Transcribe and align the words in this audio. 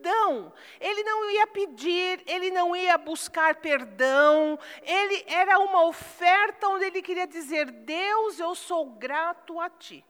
gratidão. 0.00 0.52
Ele 0.80 1.02
não 1.02 1.30
ia 1.30 1.46
pedir, 1.46 2.22
ele 2.26 2.50
não 2.50 2.74
ia 2.74 2.96
buscar 2.96 3.56
perdão, 3.56 4.58
ele 4.82 5.24
era 5.26 5.58
uma 5.58 5.84
oferta 5.84 6.68
onde 6.68 6.86
ele 6.86 7.02
queria 7.02 7.26
dizer: 7.26 7.70
Deus, 7.70 8.38
eu 8.38 8.54
sou 8.54 8.86
grato 8.86 9.60
a 9.60 9.68
ti. 9.68 10.04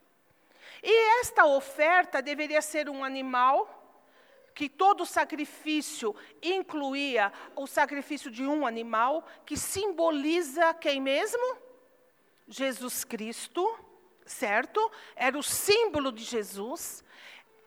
E 0.82 1.21
esta 1.21 1.45
oferta 1.45 2.22
deveria 2.22 2.62
ser 2.62 2.88
um 2.88 3.04
animal 3.04 3.76
que 4.54 4.68
todo 4.68 5.07
sacrifício 5.07 6.14
incluía 6.43 7.32
o 7.54 7.66
sacrifício 7.66 8.30
de 8.30 8.45
um 8.45 8.66
animal, 8.66 9.27
que 9.45 9.57
simboliza 9.57 10.75
quem 10.75 11.00
mesmo? 11.00 11.57
Jesus 12.48 13.04
Cristo, 13.04 13.79
certo? 14.27 14.91
Era 15.14 15.38
o 15.38 15.43
símbolo 15.43 16.11
de 16.11 16.25
Jesus. 16.25 17.04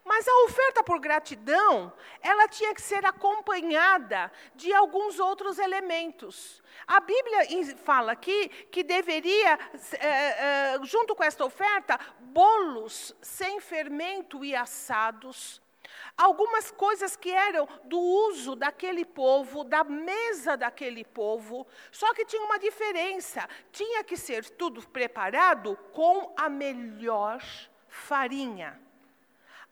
Mas 0.05 0.27
a 0.27 0.43
oferta 0.43 0.83
por 0.83 0.99
gratidão, 0.99 1.91
ela 2.21 2.45
tinha 2.47 2.73
que 2.73 2.81
ser 2.81 3.05
acompanhada 3.05 4.31
de 4.53 4.73
alguns 4.73 5.17
outros 5.17 5.57
elementos. 5.57 6.61
A 6.85 6.99
Bíblia 6.99 7.75
fala 7.77 8.11
aqui 8.11 8.49
que 8.69 8.83
deveria, 8.83 9.57
é, 9.93 10.07
é, 10.75 10.79
junto 10.83 11.15
com 11.15 11.23
esta 11.23 11.45
oferta, 11.45 11.97
bolos 12.19 13.15
sem 13.21 13.61
fermento 13.61 14.43
e 14.43 14.53
assados, 14.53 15.61
algumas 16.17 16.69
coisas 16.69 17.15
que 17.15 17.31
eram 17.31 17.65
do 17.85 17.97
uso 17.97 18.57
daquele 18.57 19.05
povo, 19.05 19.63
da 19.63 19.85
mesa 19.85 20.57
daquele 20.57 21.05
povo, 21.05 21.65
só 21.91 22.13
que 22.13 22.25
tinha 22.25 22.43
uma 22.43 22.59
diferença: 22.59 23.47
tinha 23.71 24.03
que 24.03 24.17
ser 24.17 24.49
tudo 24.49 24.85
preparado 24.85 25.77
com 25.93 26.33
a 26.35 26.49
melhor 26.49 27.41
farinha 27.87 28.83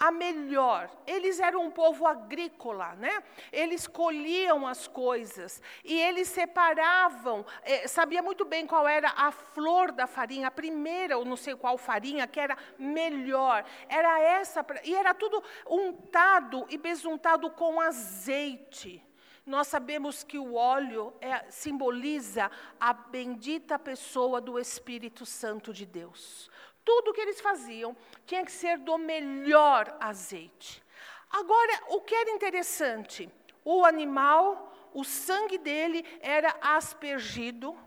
a 0.02 0.10
melhor. 0.10 0.90
Eles 1.06 1.40
eram 1.40 1.64
um 1.64 1.70
povo 1.70 2.08
agrícola, 2.08 2.96
né? 2.96 3.22
Eles 3.52 3.86
colhiam 3.86 4.66
as 4.66 4.88
coisas 4.88 5.62
e 5.86 5.94
eles 6.02 6.28
separavam, 6.28 7.46
eh, 7.62 7.88
sabia 7.88 8.24
muito 8.24 8.44
bem 8.44 8.66
qual 8.66 8.88
era 8.88 9.14
a 9.16 9.32
flor 9.32 9.92
da 9.92 10.08
farinha, 10.08 10.48
a 10.48 10.52
primeira 10.52 11.20
ou 11.20 11.24
não 11.24 11.36
sei 11.36 11.56
qual 11.56 11.78
farinha 11.78 12.26
que 12.26 12.40
era 12.40 12.58
melhor. 12.80 13.64
Era 13.88 14.20
essa 14.20 14.66
e 14.84 14.96
era 14.96 15.14
tudo 15.14 15.44
untado 15.68 16.66
e 16.72 16.80
besuntado 16.80 17.52
com 17.52 17.80
azeite. 17.80 19.06
Nós 19.46 19.68
sabemos 19.68 20.24
que 20.24 20.40
o 20.40 20.56
óleo 20.56 21.14
é, 21.22 21.46
simboliza 21.50 22.50
a 22.80 22.92
bendita 22.92 23.78
pessoa 23.78 24.42
do 24.42 24.58
Espírito 24.58 25.28
Santo 25.28 25.72
de 25.72 25.86
Deus. 25.86 26.50
Tudo 26.84 27.14
que 27.14 27.22
eles 27.22 27.40
faziam 27.40 27.96
tinha 28.26 28.44
que 28.44 28.52
ser 28.52 28.78
do 28.78 28.98
melhor 28.98 29.96
azeite. 30.00 30.84
Agora, 31.30 31.84
o 31.90 32.02
que 32.02 32.14
era 32.14 32.32
interessante, 32.32 33.30
o 33.64 33.86
animal, 33.86 34.74
o 34.94 35.04
sangue 35.04 35.58
dele 35.58 36.06
era 36.22 36.56
aspergido, 36.62 37.78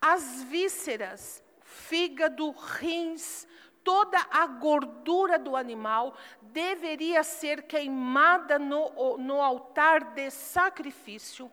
as 0.00 0.42
vísceras, 0.44 1.42
fígado, 1.60 2.50
rins, 2.50 3.46
toda 3.82 4.18
a 4.30 4.46
gordura 4.46 5.38
do 5.38 5.54
animal 5.54 6.16
deveria 6.40 7.22
ser 7.22 7.64
queimada 7.64 8.58
no, 8.58 9.18
no 9.18 9.42
altar 9.42 10.14
de 10.14 10.30
sacrifício. 10.30 11.52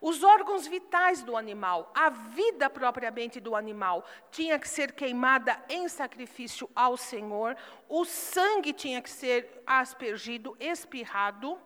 Os 0.00 0.22
órgãos 0.22 0.66
vitais 0.66 1.22
do 1.22 1.36
animal, 1.36 1.90
a 1.94 2.08
vida 2.08 2.70
propriamente 2.70 3.40
do 3.40 3.56
animal, 3.56 4.04
tinha 4.30 4.58
que 4.58 4.68
ser 4.68 4.92
queimada 4.92 5.60
em 5.68 5.88
sacrifício 5.88 6.70
ao 6.74 6.96
Senhor, 6.96 7.56
o 7.88 8.04
sangue 8.04 8.72
tinha 8.72 9.02
que 9.02 9.10
ser 9.10 9.62
aspergido, 9.66 10.56
espirrado, 10.60 11.58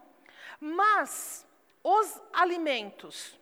mas 0.59 1.47
os 1.85 2.21
alimentos, 2.33 3.39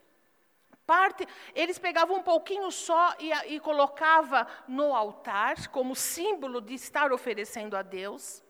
parte, 0.86 1.26
eles 1.54 1.78
pegavam 1.78 2.16
um 2.16 2.22
pouquinho 2.22 2.70
só 2.72 3.14
e, 3.20 3.30
e 3.54 3.60
colocava 3.60 4.46
no 4.66 4.92
altar, 4.94 5.68
como 5.68 5.94
símbolo 5.94 6.60
de 6.60 6.74
estar 6.74 7.12
oferecendo 7.12 7.76
a 7.76 7.82
Deus. 7.82 8.42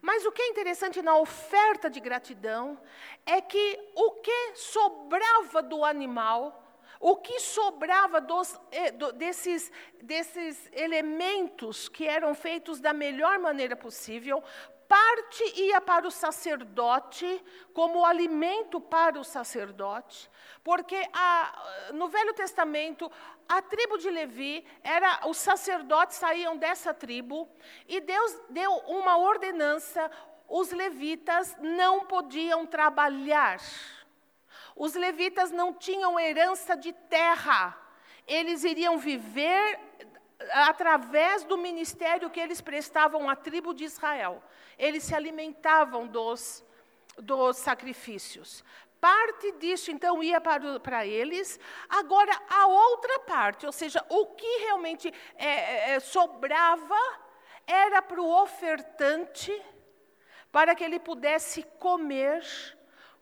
Mas 0.00 0.24
o 0.24 0.32
que 0.32 0.42
é 0.42 0.48
interessante 0.48 1.02
na 1.02 1.16
oferta 1.16 1.90
de 1.90 2.00
gratidão 2.00 2.80
é 3.26 3.40
que 3.40 3.78
o 3.94 4.07
que 4.28 4.56
sobrava 4.56 5.62
do 5.62 5.82
animal, 5.82 6.62
o 7.00 7.16
que 7.16 7.40
sobrava 7.40 8.20
dos, 8.20 8.60
eh, 8.70 8.90
desses, 9.14 9.72
desses 10.02 10.68
elementos 10.74 11.88
que 11.88 12.06
eram 12.06 12.34
feitos 12.34 12.78
da 12.78 12.92
melhor 12.92 13.38
maneira 13.38 13.74
possível, 13.74 14.44
parte 14.86 15.42
ia 15.58 15.80
para 15.80 16.06
o 16.06 16.10
sacerdote 16.10 17.42
como 17.72 18.04
alimento 18.04 18.78
para 18.82 19.18
o 19.18 19.24
sacerdote, 19.24 20.30
porque 20.62 21.08
a, 21.14 21.90
no 21.94 22.08
Velho 22.08 22.34
Testamento 22.34 23.10
a 23.48 23.62
tribo 23.62 23.96
de 23.96 24.10
Levi 24.10 24.62
era 24.84 25.26
os 25.26 25.38
sacerdotes 25.38 26.18
saíam 26.18 26.54
dessa 26.54 26.92
tribo 26.92 27.48
e 27.86 27.98
Deus 27.98 28.38
deu 28.50 28.72
uma 28.88 29.16
ordenança, 29.16 30.10
os 30.46 30.70
levitas 30.70 31.56
não 31.60 32.04
podiam 32.04 32.66
trabalhar. 32.66 33.58
Os 34.78 34.94
levitas 34.94 35.50
não 35.50 35.74
tinham 35.74 36.20
herança 36.20 36.76
de 36.76 36.92
terra. 36.92 37.76
Eles 38.24 38.62
iriam 38.62 38.96
viver 38.96 39.80
através 40.52 41.42
do 41.42 41.58
ministério 41.58 42.30
que 42.30 42.38
eles 42.38 42.60
prestavam 42.60 43.28
à 43.28 43.34
tribo 43.34 43.74
de 43.74 43.82
Israel. 43.82 44.40
Eles 44.78 45.02
se 45.02 45.16
alimentavam 45.16 46.06
dos, 46.06 46.64
dos 47.18 47.56
sacrifícios. 47.56 48.62
Parte 49.00 49.50
disso, 49.52 49.90
então, 49.90 50.22
ia 50.22 50.40
para, 50.40 50.78
para 50.78 51.04
eles. 51.04 51.58
Agora, 51.88 52.32
a 52.48 52.68
outra 52.68 53.18
parte, 53.20 53.66
ou 53.66 53.72
seja, 53.72 54.04
o 54.08 54.26
que 54.26 54.58
realmente 54.58 55.12
é, 55.34 55.94
é, 55.94 56.00
sobrava, 56.00 57.00
era 57.66 58.00
para 58.00 58.22
o 58.22 58.42
ofertante, 58.42 59.52
para 60.52 60.76
que 60.76 60.84
ele 60.84 61.00
pudesse 61.00 61.64
comer 61.80 62.44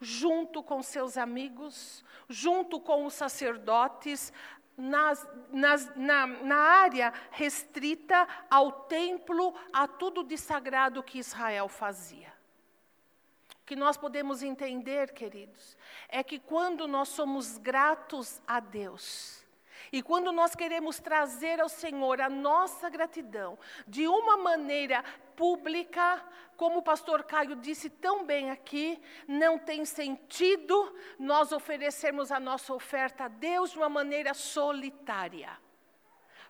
junto 0.01 0.63
com 0.63 0.83
seus 0.83 1.17
amigos, 1.17 2.05
junto 2.29 2.81
com 2.81 3.07
os 3.07 3.15
sacerdotes, 3.15 4.33
nas, 4.77 5.27
nas, 5.51 5.97
na, 5.97 6.27
na 6.27 6.57
área 6.57 7.13
restrita 7.31 8.27
ao 8.51 8.73
templo, 8.73 9.55
a 9.73 9.89
tudo 9.89 10.23
de 10.23 10.37
sagrado 10.37 11.03
que 11.03 11.19
Israel 11.19 11.69
fazia. 11.69 12.35
Que 13.65 13.75
nós 13.75 13.97
podemos 13.97 14.43
entender, 14.43 15.13
queridos, 15.13 15.77
é 16.09 16.23
que 16.23 16.39
quando 16.39 16.87
nós 16.87 17.09
somos 17.09 17.59
gratos 17.59 18.41
a 18.47 18.61
Deus, 18.61 19.46
e 19.93 20.03
quando 20.03 20.33
nós 20.33 20.55
queremos 20.55 20.99
trazer 20.99 21.61
ao 21.61 21.69
Senhor 21.69 22.21
a 22.21 22.29
nossa 22.29 22.89
gratidão 22.89 23.59
de 23.87 24.07
uma 24.07 24.37
maneira 24.37 25.05
pública, 25.37 26.23
como 26.57 26.79
o 26.79 26.83
pastor 26.83 27.25
Caio 27.25 27.57
disse 27.57 27.91
tão 27.91 28.25
bem 28.25 28.51
aqui, 28.51 29.01
não 29.29 29.59
tem 29.59 29.85
sentido 29.85 30.95
nós 31.19 31.53
oferecermos 31.53 32.33
a 32.33 32.41
nossa 32.41 32.73
oferta 32.75 33.25
a 33.25 33.29
Deus 33.29 33.73
de 33.73 33.79
uma 33.79 33.89
maneira 33.89 34.33
solitária. 34.35 35.51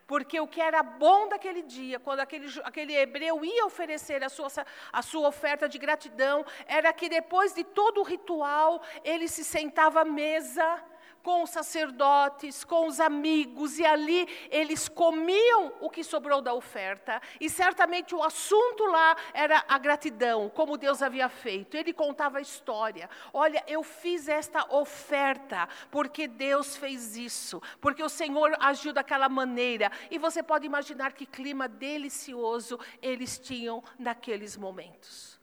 Porque 0.06 0.38
o 0.38 0.46
que 0.46 0.60
era 0.60 0.84
bom 0.84 1.28
daquele 1.28 1.62
dia, 1.62 1.98
quando 1.98 2.20
aquele, 2.20 2.46
aquele 2.62 2.94
hebreu 2.94 3.44
ia 3.44 3.66
oferecer 3.66 4.22
a 4.22 4.28
sua, 4.28 4.46
a 4.92 5.02
sua 5.02 5.26
oferta 5.26 5.68
de 5.68 5.78
gratidão, 5.78 6.46
era 6.66 6.92
que 6.92 7.08
depois 7.08 7.52
de 7.52 7.64
todo 7.64 8.00
o 8.00 8.04
ritual, 8.04 8.80
ele 9.02 9.26
se 9.26 9.42
sentava 9.42 10.02
à 10.02 10.04
mesa 10.04 10.80
com 11.26 11.42
os 11.42 11.50
sacerdotes, 11.50 12.62
com 12.62 12.86
os 12.86 13.00
amigos, 13.00 13.80
e 13.80 13.84
ali 13.84 14.28
eles 14.48 14.88
comiam 14.88 15.72
o 15.80 15.90
que 15.90 16.04
sobrou 16.04 16.40
da 16.40 16.54
oferta, 16.54 17.20
e 17.40 17.50
certamente 17.50 18.14
o 18.14 18.22
assunto 18.22 18.84
lá 18.84 19.16
era 19.34 19.64
a 19.66 19.76
gratidão, 19.76 20.48
como 20.48 20.78
Deus 20.78 21.02
havia 21.02 21.28
feito. 21.28 21.76
Ele 21.76 21.92
contava 21.92 22.38
a 22.38 22.40
história: 22.40 23.10
olha, 23.32 23.60
eu 23.66 23.82
fiz 23.82 24.28
esta 24.28 24.72
oferta 24.72 25.68
porque 25.90 26.28
Deus 26.28 26.76
fez 26.76 27.16
isso, 27.16 27.60
porque 27.80 28.04
o 28.04 28.08
Senhor 28.08 28.56
agiu 28.60 28.92
daquela 28.92 29.28
maneira, 29.28 29.90
e 30.08 30.18
você 30.18 30.44
pode 30.44 30.64
imaginar 30.64 31.12
que 31.12 31.26
clima 31.26 31.66
delicioso 31.66 32.78
eles 33.02 33.36
tinham 33.36 33.82
naqueles 33.98 34.56
momentos. 34.56 35.40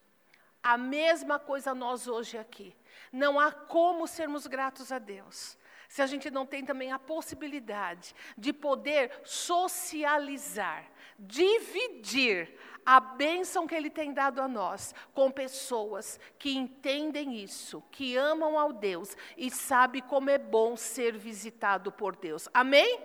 A 0.63 0.77
mesma 0.77 1.39
coisa 1.39 1.75
nós 1.75 2.07
hoje 2.07 2.37
aqui. 2.37 2.73
Não 3.11 3.37
há 3.37 3.51
como 3.51 4.07
sermos 4.07 4.47
gratos 4.47 4.89
a 4.89 4.97
Deus 4.97 5.61
se 5.93 6.01
a 6.01 6.07
gente 6.07 6.31
não 6.31 6.43
tem 6.43 6.65
também 6.65 6.91
a 6.91 6.97
possibilidade 6.97 8.15
de 8.35 8.51
poder 8.51 9.11
socializar, 9.23 10.89
dividir 11.19 12.51
a 12.83 12.99
bênção 12.99 13.67
que 13.67 13.75
Ele 13.75 13.91
tem 13.91 14.11
dado 14.11 14.41
a 14.41 14.47
nós 14.47 14.95
com 15.13 15.29
pessoas 15.29 16.19
que 16.39 16.57
entendem 16.57 17.35
isso, 17.35 17.83
que 17.91 18.17
amam 18.17 18.57
ao 18.57 18.73
Deus 18.73 19.15
e 19.37 19.51
sabem 19.51 20.01
como 20.01 20.31
é 20.31 20.39
bom 20.39 20.75
ser 20.75 21.15
visitado 21.15 21.91
por 21.91 22.15
Deus. 22.15 22.49
Amém? 22.51 22.99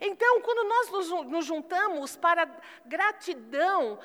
Então, 0.00 0.40
quando 0.40 0.66
nós 0.66 0.90
nos, 0.90 1.26
nos 1.26 1.44
juntamos 1.44 2.16
para 2.16 2.48
gratidão, 2.86 3.98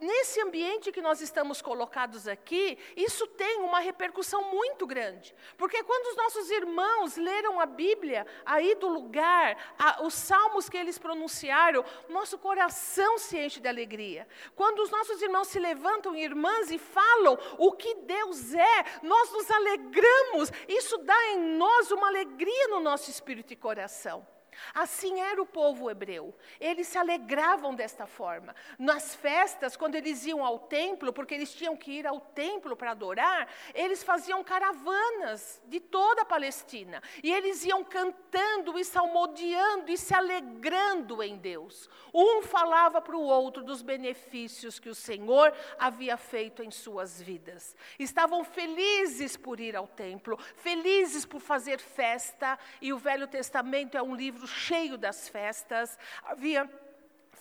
nesse 0.00 0.40
ambiente 0.40 0.92
que 0.92 1.00
nós 1.00 1.20
estamos 1.20 1.62
colocados 1.62 2.28
aqui, 2.28 2.78
isso 2.96 3.26
tem 3.26 3.60
uma 3.60 3.80
repercussão 3.80 4.50
muito 4.50 4.86
grande. 4.86 5.34
Porque 5.56 5.82
quando 5.82 6.06
os 6.06 6.16
nossos 6.16 6.50
irmãos 6.50 7.16
leram 7.16 7.60
a 7.60 7.66
Bíblia 7.66 8.26
aí 8.44 8.74
do 8.74 8.88
lugar, 8.88 9.74
a, 9.78 10.02
os 10.02 10.14
salmos 10.14 10.68
que 10.68 10.76
eles 10.76 10.98
pronunciaram, 10.98 11.84
nosso 12.08 12.38
coração 12.38 13.18
se 13.18 13.38
enche 13.38 13.60
de 13.60 13.68
alegria. 13.68 14.26
Quando 14.54 14.80
os 14.80 14.90
nossos 14.90 15.20
irmãos 15.22 15.48
se 15.48 15.58
levantam, 15.58 16.16
irmãs, 16.16 16.70
e 16.70 16.78
falam 16.78 17.38
o 17.58 17.72
que 17.72 17.94
Deus 17.94 18.54
é, 18.54 18.84
nós 19.02 19.30
nos 19.32 19.50
alegramos. 19.50 20.52
Isso 20.68 20.98
dá 20.98 21.26
em 21.28 21.56
nós 21.56 21.90
uma 21.90 22.08
alegria 22.08 22.68
no 22.68 22.80
nosso 22.80 23.10
espírito 23.10 23.52
e 23.52 23.56
coração. 23.56 24.26
Assim 24.74 25.20
era 25.20 25.40
o 25.40 25.46
povo 25.46 25.90
hebreu. 25.90 26.34
Eles 26.60 26.86
se 26.88 26.98
alegravam 26.98 27.74
desta 27.74 28.06
forma. 28.06 28.54
Nas 28.78 29.14
festas, 29.14 29.76
quando 29.76 29.94
eles 29.94 30.24
iam 30.26 30.44
ao 30.44 30.58
templo, 30.58 31.12
porque 31.12 31.34
eles 31.34 31.54
tinham 31.54 31.76
que 31.76 31.92
ir 31.92 32.06
ao 32.06 32.20
templo 32.20 32.76
para 32.76 32.92
adorar, 32.92 33.48
eles 33.74 34.02
faziam 34.02 34.42
caravanas 34.44 35.60
de 35.66 35.80
toda 35.80 36.22
a 36.22 36.26
Palestina. 36.26 37.02
E 37.22 37.32
eles 37.32 37.64
iam 37.64 37.82
cantando 37.84 38.78
e 38.78 38.84
salmodiando 38.84 39.90
e 39.90 39.96
se 39.96 40.14
alegrando 40.14 41.22
em 41.22 41.36
Deus. 41.36 41.88
Um 42.12 42.42
falava 42.42 43.00
para 43.00 43.16
o 43.16 43.22
outro 43.22 43.62
dos 43.62 43.82
benefícios 43.82 44.78
que 44.78 44.88
o 44.88 44.94
Senhor 44.94 45.52
havia 45.78 46.16
feito 46.16 46.62
em 46.62 46.70
suas 46.70 47.20
vidas. 47.20 47.76
Estavam 47.98 48.44
felizes 48.44 49.36
por 49.36 49.60
ir 49.60 49.76
ao 49.76 49.86
templo, 49.86 50.38
felizes 50.56 51.24
por 51.24 51.40
fazer 51.40 51.78
festa. 51.78 52.58
E 52.80 52.92
o 52.92 52.98
Velho 52.98 53.26
Testamento 53.26 53.96
é 53.96 54.02
um 54.02 54.14
livro 54.14 54.45
cheio 54.46 54.96
das 54.96 55.28
festas, 55.28 55.98
havia 56.22 56.68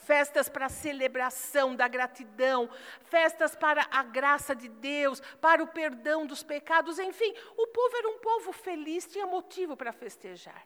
festas 0.06 0.48
para 0.48 0.68
a 0.68 0.70
celebração 0.70 1.76
da 1.76 1.88
gratidão, 1.88 2.70
festas 3.06 3.56
para 3.56 3.88
a 3.92 4.04
graça 4.04 4.56
de 4.56 4.70
Deus, 4.70 5.20
para 5.42 5.64
o 5.64 5.68
perdão 5.68 6.26
dos 6.26 6.44
pecados, 6.44 7.00
enfim, 7.00 7.34
o 7.58 7.68
povo 7.68 7.98
era 7.98 8.10
um 8.10 8.20
povo 8.20 8.54
feliz, 8.54 9.08
tinha 9.08 9.26
motivo 9.26 9.76
para 9.76 9.92
festejar. 9.92 10.66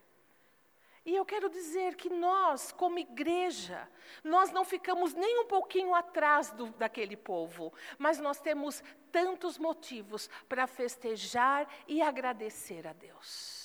E 1.06 1.16
eu 1.16 1.26
quero 1.26 1.50
dizer 1.50 1.96
que 1.96 2.10
nós, 2.10 2.72
como 2.72 3.00
igreja, 3.00 3.90
nós 4.24 4.52
não 4.52 4.66
ficamos 4.66 5.14
nem 5.14 5.40
um 5.40 5.46
pouquinho 5.46 5.96
atrás 5.96 6.52
do, 6.52 6.68
daquele 6.72 7.16
povo, 7.16 7.74
mas 7.98 8.20
nós 8.20 8.40
temos 8.40 8.84
tantos 9.12 9.58
motivos 9.58 10.30
para 10.48 10.68
festejar 10.68 11.68
e 11.88 12.02
agradecer 12.02 12.86
a 12.86 12.94
Deus. 12.94 13.59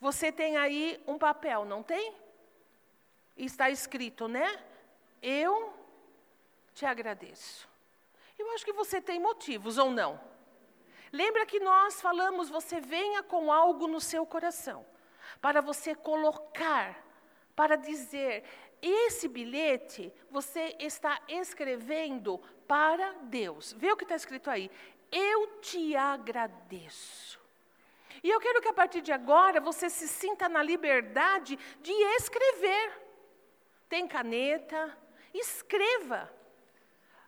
Você 0.00 0.30
tem 0.30 0.56
aí 0.56 1.02
um 1.06 1.18
papel, 1.18 1.64
não 1.64 1.82
tem? 1.82 2.14
Está 3.36 3.70
escrito, 3.70 4.28
né? 4.28 4.62
Eu 5.22 5.72
te 6.74 6.84
agradeço. 6.84 7.68
Eu 8.38 8.50
acho 8.52 8.64
que 8.64 8.72
você 8.72 9.00
tem 9.00 9.20
motivos 9.20 9.78
ou 9.78 9.90
não. 9.90 10.20
Lembra 11.12 11.46
que 11.46 11.60
nós 11.60 12.00
falamos, 12.00 12.50
você 12.50 12.80
venha 12.80 13.22
com 13.22 13.52
algo 13.52 13.86
no 13.86 14.00
seu 14.00 14.26
coração, 14.26 14.84
para 15.40 15.60
você 15.60 15.94
colocar, 15.94 17.00
para 17.54 17.76
dizer, 17.76 18.42
esse 18.82 19.28
bilhete 19.28 20.12
você 20.28 20.74
está 20.80 21.22
escrevendo 21.28 22.38
para 22.66 23.12
Deus. 23.22 23.72
Vê 23.74 23.92
o 23.92 23.96
que 23.96 24.04
está 24.04 24.16
escrito 24.16 24.50
aí. 24.50 24.70
Eu 25.12 25.60
te 25.60 25.94
agradeço. 25.94 27.43
E 28.24 28.30
eu 28.30 28.40
quero 28.40 28.62
que 28.62 28.68
a 28.68 28.72
partir 28.72 29.02
de 29.02 29.12
agora 29.12 29.60
você 29.60 29.90
se 29.90 30.08
sinta 30.08 30.48
na 30.48 30.62
liberdade 30.62 31.58
de 31.82 31.92
escrever. 31.92 32.90
Tem 33.86 34.08
caneta? 34.08 34.96
Escreva. 35.34 36.32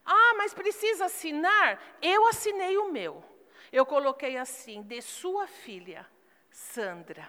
Ah, 0.06 0.34
mas 0.38 0.54
precisa 0.54 1.04
assinar? 1.04 1.98
Eu 2.00 2.26
assinei 2.28 2.78
o 2.78 2.90
meu. 2.90 3.22
Eu 3.70 3.84
coloquei 3.84 4.38
assim, 4.38 4.80
de 4.80 5.02
sua 5.02 5.46
filha, 5.46 6.06
Sandra. 6.50 7.28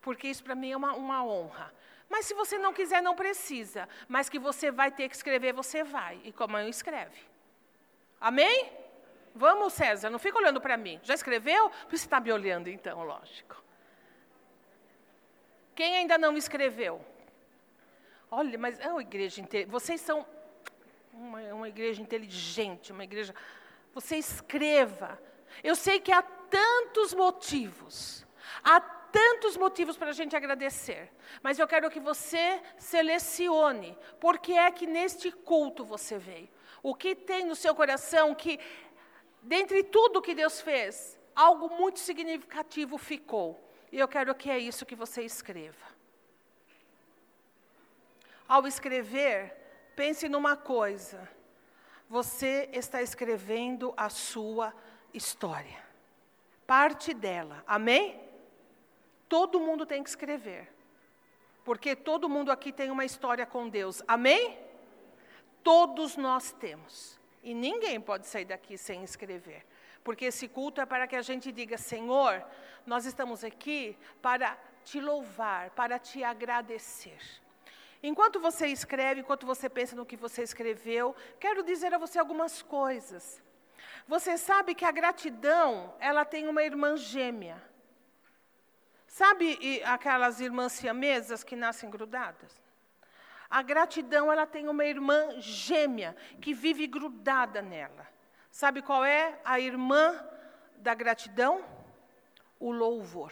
Porque 0.00 0.28
isso 0.28 0.42
para 0.42 0.54
mim 0.54 0.72
é 0.72 0.76
uma, 0.76 0.94
uma 0.94 1.22
honra. 1.22 1.74
Mas 2.08 2.24
se 2.24 2.32
você 2.32 2.56
não 2.56 2.72
quiser, 2.72 3.02
não 3.02 3.14
precisa. 3.14 3.86
Mas 4.08 4.30
que 4.30 4.38
você 4.38 4.70
vai 4.70 4.90
ter 4.90 5.10
que 5.10 5.14
escrever, 5.14 5.52
você 5.52 5.84
vai. 5.84 6.18
E 6.24 6.32
como 6.32 6.56
eu 6.56 6.68
escreve. 6.70 7.20
Amém? 8.18 8.81
Vamos, 9.34 9.72
César, 9.72 10.10
não 10.10 10.18
fica 10.18 10.38
olhando 10.38 10.60
para 10.60 10.76
mim. 10.76 11.00
Já 11.02 11.14
escreveu? 11.14 11.70
Você 11.88 12.04
está 12.04 12.20
me 12.20 12.32
olhando, 12.32 12.68
então, 12.68 13.02
lógico. 13.04 13.62
Quem 15.74 15.96
ainda 15.96 16.18
não 16.18 16.36
escreveu? 16.36 17.04
Olha, 18.30 18.58
mas 18.58 18.78
é 18.80 18.88
uma 18.88 19.02
igreja 19.02 19.42
Vocês 19.68 20.00
são 20.00 20.26
uma, 21.12 21.40
uma 21.54 21.68
igreja 21.68 22.00
inteligente, 22.00 22.92
uma 22.92 23.04
igreja. 23.04 23.34
Você 23.94 24.16
escreva. 24.16 25.20
Eu 25.62 25.74
sei 25.74 26.00
que 26.00 26.12
há 26.12 26.22
tantos 26.22 27.14
motivos. 27.14 28.26
Há 28.62 28.80
tantos 28.80 29.56
motivos 29.56 29.96
para 29.96 30.10
a 30.10 30.14
gente 30.14 30.34
agradecer. 30.34 31.10
Mas 31.42 31.58
eu 31.58 31.68
quero 31.68 31.90
que 31.90 32.00
você 32.00 32.60
selecione. 32.78 33.96
Por 34.18 34.38
que 34.38 34.54
é 34.54 34.70
que 34.70 34.86
neste 34.86 35.30
culto 35.30 35.84
você 35.84 36.18
veio? 36.18 36.48
O 36.82 36.94
que 36.94 37.14
tem 37.14 37.44
no 37.44 37.54
seu 37.54 37.74
coração 37.74 38.34
que 38.34 38.58
dentre 39.42 39.82
tudo 39.82 40.22
que 40.22 40.34
Deus 40.34 40.60
fez, 40.60 41.18
algo 41.34 41.68
muito 41.68 41.98
significativo 41.98 42.96
ficou. 42.96 43.60
E 43.90 43.98
eu 43.98 44.08
quero 44.08 44.34
que 44.34 44.50
é 44.50 44.58
isso 44.58 44.86
que 44.86 44.94
você 44.94 45.22
escreva. 45.22 45.86
Ao 48.48 48.66
escrever, 48.66 49.54
pense 49.94 50.28
numa 50.28 50.56
coisa. 50.56 51.28
Você 52.08 52.68
está 52.72 53.02
escrevendo 53.02 53.92
a 53.96 54.08
sua 54.08 54.74
história. 55.12 55.82
Parte 56.66 57.12
dela. 57.12 57.62
Amém? 57.66 58.20
Todo 59.28 59.60
mundo 59.60 59.86
tem 59.86 60.02
que 60.02 60.08
escrever. 60.08 60.72
Porque 61.64 61.94
todo 61.94 62.28
mundo 62.28 62.50
aqui 62.50 62.72
tem 62.72 62.90
uma 62.90 63.04
história 63.04 63.46
com 63.46 63.68
Deus. 63.68 64.02
Amém? 64.06 64.58
Todos 65.62 66.16
nós 66.16 66.52
temos. 66.52 67.18
E 67.42 67.54
ninguém 67.54 68.00
pode 68.00 68.26
sair 68.26 68.44
daqui 68.44 68.78
sem 68.78 69.02
escrever. 69.02 69.64
Porque 70.04 70.26
esse 70.26 70.48
culto 70.48 70.80
é 70.80 70.86
para 70.86 71.06
que 71.06 71.16
a 71.16 71.22
gente 71.22 71.50
diga: 71.50 71.76
Senhor, 71.76 72.44
nós 72.86 73.04
estamos 73.04 73.42
aqui 73.44 73.96
para 74.20 74.56
te 74.84 75.00
louvar, 75.00 75.70
para 75.70 75.98
te 75.98 76.22
agradecer. 76.22 77.18
Enquanto 78.02 78.40
você 78.40 78.66
escreve, 78.66 79.20
enquanto 79.20 79.46
você 79.46 79.68
pensa 79.68 79.94
no 79.94 80.06
que 80.06 80.16
você 80.16 80.42
escreveu, 80.42 81.14
quero 81.38 81.62
dizer 81.62 81.94
a 81.94 81.98
você 81.98 82.18
algumas 82.18 82.60
coisas. 82.60 83.40
Você 84.08 84.36
sabe 84.36 84.74
que 84.74 84.84
a 84.84 84.90
gratidão, 84.90 85.94
ela 86.00 86.24
tem 86.24 86.48
uma 86.48 86.62
irmã 86.64 86.96
gêmea. 86.96 87.62
Sabe 89.06 89.82
aquelas 89.84 90.40
irmãs 90.40 90.72
siamesas 90.72 91.44
que 91.44 91.54
nascem 91.54 91.90
grudadas? 91.90 92.61
A 93.52 93.60
gratidão, 93.60 94.32
ela 94.32 94.46
tem 94.46 94.66
uma 94.66 94.82
irmã 94.82 95.38
gêmea 95.38 96.16
que 96.40 96.54
vive 96.54 96.86
grudada 96.86 97.60
nela. 97.60 98.08
Sabe 98.50 98.80
qual 98.80 99.04
é 99.04 99.38
a 99.44 99.60
irmã 99.60 100.26
da 100.76 100.94
gratidão? 100.94 101.62
O 102.58 102.72
louvor. 102.72 103.30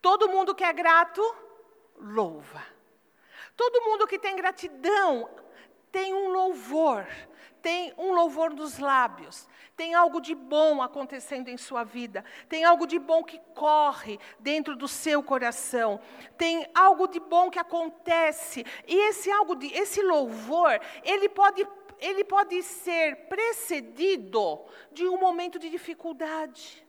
Todo 0.00 0.30
mundo 0.30 0.54
que 0.54 0.64
é 0.64 0.72
grato, 0.72 1.20
louva. 1.96 2.64
Todo 3.54 3.82
mundo 3.82 4.06
que 4.06 4.18
tem 4.18 4.34
gratidão 4.34 5.28
tem 5.92 6.14
um 6.14 6.28
louvor, 6.28 7.06
tem 7.64 7.94
um 7.96 8.12
louvor 8.12 8.50
nos 8.50 8.78
lábios, 8.78 9.48
tem 9.74 9.94
algo 9.94 10.20
de 10.20 10.34
bom 10.34 10.82
acontecendo 10.82 11.48
em 11.48 11.56
sua 11.56 11.82
vida, 11.82 12.22
tem 12.46 12.62
algo 12.62 12.86
de 12.86 12.98
bom 12.98 13.24
que 13.24 13.40
corre 13.54 14.20
dentro 14.38 14.76
do 14.76 14.86
seu 14.86 15.22
coração, 15.22 15.98
tem 16.36 16.68
algo 16.74 17.08
de 17.08 17.18
bom 17.18 17.48
que 17.48 17.58
acontece, 17.58 18.66
e 18.86 19.08
esse 19.08 19.30
algo 19.30 19.56
de 19.56 19.68
esse 19.68 20.02
louvor, 20.02 20.78
ele 21.02 21.26
pode 21.26 21.66
ele 21.98 22.22
pode 22.22 22.62
ser 22.62 23.28
precedido 23.28 24.60
de 24.92 25.06
um 25.06 25.16
momento 25.16 25.58
de 25.58 25.70
dificuldade. 25.70 26.86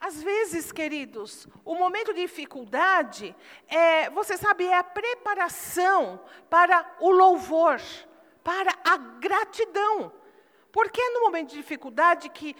Às 0.00 0.22
vezes, 0.22 0.72
queridos, 0.72 1.46
o 1.62 1.74
momento 1.74 2.14
de 2.14 2.22
dificuldade 2.22 3.36
é, 3.66 4.08
você 4.08 4.38
sabe, 4.38 4.64
é 4.64 4.78
a 4.78 4.84
preparação 4.84 6.20
para 6.48 6.96
o 7.00 7.10
louvor, 7.10 7.80
para 8.48 8.74
a 8.82 8.96
gratidão. 8.96 10.10
Porque 10.72 10.98
é 10.98 11.10
no 11.10 11.20
momento 11.20 11.50
de 11.50 11.56
dificuldade 11.56 12.30
que, 12.30 12.56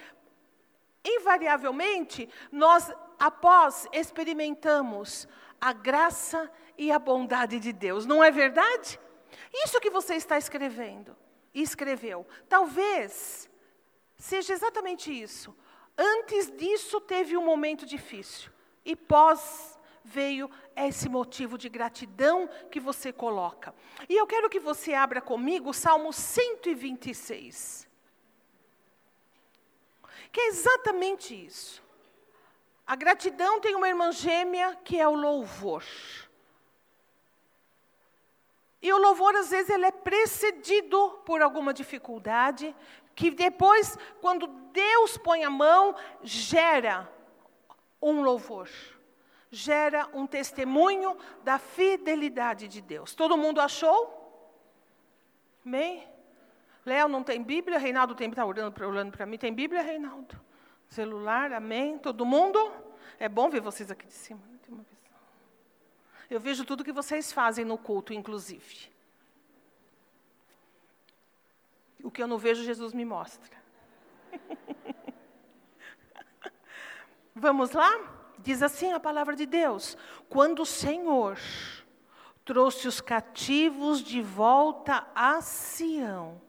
invariavelmente, 1.03 2.29
nós, 2.53 2.93
após, 3.19 3.89
experimentamos 3.91 5.27
a 5.59 5.73
graça 5.73 6.53
e 6.77 6.93
a 6.93 6.99
bondade 6.99 7.59
de 7.59 7.73
Deus. 7.73 8.05
Não 8.05 8.23
é 8.23 8.31
verdade? 8.31 9.01
Isso 9.65 9.81
que 9.81 9.89
você 9.89 10.17
está 10.17 10.37
escrevendo 10.37 11.17
e 11.55 11.63
escreveu, 11.63 12.27
talvez 12.51 13.49
seja 14.19 14.53
exatamente 14.53 15.11
isso. 15.11 15.57
Antes 15.97 16.55
disso 16.55 17.01
teve 17.01 17.35
um 17.35 17.47
momento 17.47 17.87
difícil 17.87 18.53
e 18.85 18.95
pós 18.95 19.78
veio 20.09 20.51
esse 20.75 21.09
motivo 21.09 21.59
de 21.59 21.69
gratidão 21.69 22.49
que 22.71 22.81
você 22.81 23.13
coloca. 23.13 23.75
E 24.09 24.17
eu 24.17 24.27
quero 24.27 24.49
que 24.49 24.59
você 24.59 24.95
abra 24.95 25.21
comigo 25.21 25.71
o 25.71 25.75
Salmo 25.75 26.13
126. 26.13 27.87
Que 30.33 30.41
é 30.41 30.49
exatamente 30.49 31.35
isso. 31.35 31.83
A 32.87 32.97
gratidão 32.97 33.61
tem 33.61 33.75
uma 33.75 33.89
irmã 33.89 34.11
gêmea 34.11 34.79
que 34.83 34.99
é 34.99 35.07
o 35.07 35.15
louvor. 35.15 35.85
E 38.81 38.93
o 38.93 38.99
louvor, 38.99 39.35
às 39.35 39.51
vezes, 39.51 39.71
ele 39.71 39.87
é 39.87 39.91
precedido 39.91 41.21
por 41.27 41.43
alguma 41.43 41.75
dificuldade, 41.75 42.75
que 43.15 43.31
depois, 43.31 43.99
quando 44.21 44.47
Deus 44.73 45.19
põe 45.19 45.43
a 45.45 45.51
mão, 45.51 45.95
gera 46.23 47.11
um 48.01 48.23
louvor. 48.23 48.69
Gera 49.51 50.09
um 50.13 50.27
testemunho 50.27 51.17
da 51.43 51.59
fidelidade 51.59 52.69
de 52.69 52.81
Deus. 52.81 53.15
Todo 53.15 53.37
mundo 53.37 53.61
achou? 53.61 54.15
Amém? 55.65 56.07
Léo 56.85 57.09
não 57.09 57.23
tem 57.23 57.43
Bíblia, 57.43 57.79
Reinaldo 57.79 58.15
tem, 58.15 58.29
está 58.29 58.45
olhando 58.45 58.73
para 59.13 59.27
mim. 59.27 59.39
Tem 59.39 59.53
Bíblia, 59.53 59.83
Reinaldo? 59.83 60.39
Celular, 60.89 61.53
amém? 61.53 61.99
Todo 61.99 62.25
mundo? 62.25 62.59
É 63.19 63.29
bom 63.29 63.51
ver 63.51 63.61
vocês 63.61 63.91
aqui 63.91 64.07
de 64.07 64.13
cima. 64.13 64.41
Né? 64.69 64.85
Eu 66.31 66.39
vejo 66.39 66.65
tudo 66.65 66.85
que 66.85 66.93
vocês 66.93 67.33
fazem 67.33 67.65
no 67.65 67.79
culto, 67.79 68.13
inclusive. 68.13 68.91
O 72.03 72.11
que 72.11 72.23
eu 72.23 72.27
não 72.27 72.39
vejo, 72.39 72.63
Jesus 72.63 72.93
me 72.93 73.05
mostra. 73.05 73.57
Vamos 77.35 77.73
lá? 77.73 78.18
Diz 78.39 78.63
assim 78.63 78.93
a 78.93 79.01
palavra 79.01 79.35
de 79.35 79.47
Deus: 79.47 79.97
quando 80.29 80.63
o 80.63 80.67
Senhor 80.67 81.39
trouxe 82.45 82.89
os 82.89 83.01
cativos 83.01 84.03
de 84.03 84.23
volta 84.23 85.07
a 85.15 85.41
Sião, 85.41 86.41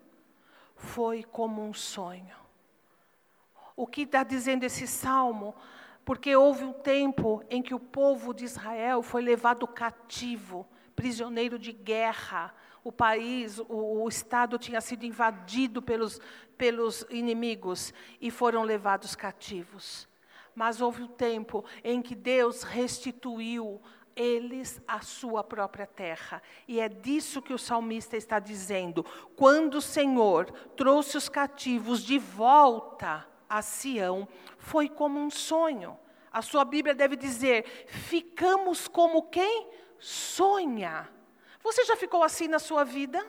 foi 0.75 1.23
como 1.23 1.61
um 1.61 1.73
sonho. 1.73 2.37
O 3.75 3.87
que 3.87 4.01
está 4.01 4.23
dizendo 4.23 4.63
esse 4.63 4.87
salmo? 4.87 5.55
Porque 6.03 6.35
houve 6.35 6.63
um 6.63 6.73
tempo 6.73 7.43
em 7.49 7.61
que 7.61 7.73
o 7.73 7.79
povo 7.79 8.33
de 8.33 8.43
Israel 8.43 9.01
foi 9.01 9.21
levado 9.21 9.67
cativo, 9.67 10.67
prisioneiro 10.95 11.59
de 11.59 11.71
guerra. 11.71 12.53
O 12.83 12.91
país, 12.91 13.59
o, 13.59 14.03
o 14.03 14.09
estado 14.09 14.57
tinha 14.57 14.81
sido 14.81 15.05
invadido 15.05 15.81
pelos, 15.81 16.19
pelos 16.57 17.05
inimigos 17.09 17.93
e 18.19 18.29
foram 18.29 18.63
levados 18.63 19.15
cativos. 19.15 20.08
Mas 20.59 20.81
houve 20.81 21.03
um 21.03 21.07
tempo 21.07 21.63
em 21.85 22.01
que 22.01 22.13
Deus 22.13 22.63
restituiu 22.63 23.81
eles 24.13 24.81
a 24.85 24.99
sua 24.99 25.41
própria 25.41 25.87
terra. 25.87 26.43
E 26.67 26.81
é 26.81 26.89
disso 26.89 27.41
que 27.41 27.53
o 27.53 27.57
salmista 27.57 28.17
está 28.17 28.39
dizendo. 28.39 29.05
Quando 29.37 29.75
o 29.75 29.81
Senhor 29.81 30.51
trouxe 30.75 31.15
os 31.15 31.29
cativos 31.29 32.03
de 32.03 32.19
volta 32.19 33.25
a 33.47 33.61
Sião, 33.61 34.27
foi 34.57 34.89
como 34.89 35.17
um 35.17 35.29
sonho. 35.29 35.97
A 36.29 36.41
sua 36.41 36.65
Bíblia 36.65 36.93
deve 36.93 37.15
dizer: 37.15 37.63
ficamos 37.87 38.85
como 38.85 39.29
quem 39.29 39.65
sonha. 39.97 41.09
Você 41.63 41.85
já 41.85 41.95
ficou 41.95 42.21
assim 42.21 42.49
na 42.49 42.59
sua 42.59 42.83
vida? 42.83 43.25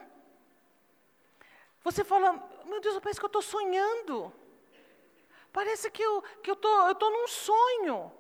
Você 1.84 2.02
fala, 2.02 2.32
meu 2.66 2.80
Deus, 2.80 2.98
parece 2.98 3.20
que 3.20 3.24
eu 3.24 3.28
estou 3.28 3.40
sonhando. 3.40 4.32
Parece 5.52 5.90
que 5.90 6.02
eu 6.02 6.18
estou 6.18 6.40
que 6.42 6.50
eu 6.50 6.56
tô, 6.56 6.88
eu 6.88 6.94
tô 6.94 7.10
num 7.10 7.26
sonho. 7.26 8.12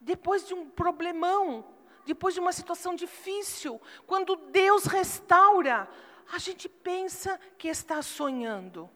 Depois 0.00 0.46
de 0.46 0.54
um 0.54 0.68
problemão, 0.68 1.64
depois 2.04 2.34
de 2.34 2.40
uma 2.40 2.52
situação 2.52 2.94
difícil, 2.94 3.80
quando 4.06 4.36
Deus 4.36 4.84
restaura, 4.84 5.88
a 6.32 6.38
gente 6.38 6.68
pensa 6.68 7.40
que 7.58 7.68
está 7.68 8.02
sonhando. 8.02 8.88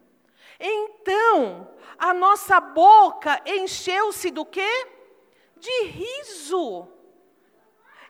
Então, 0.58 1.74
a 1.98 2.12
nossa 2.12 2.60
boca 2.60 3.40
encheu-se 3.46 4.30
do 4.30 4.44
quê? 4.44 4.88
De 5.56 5.84
riso. 5.84 6.86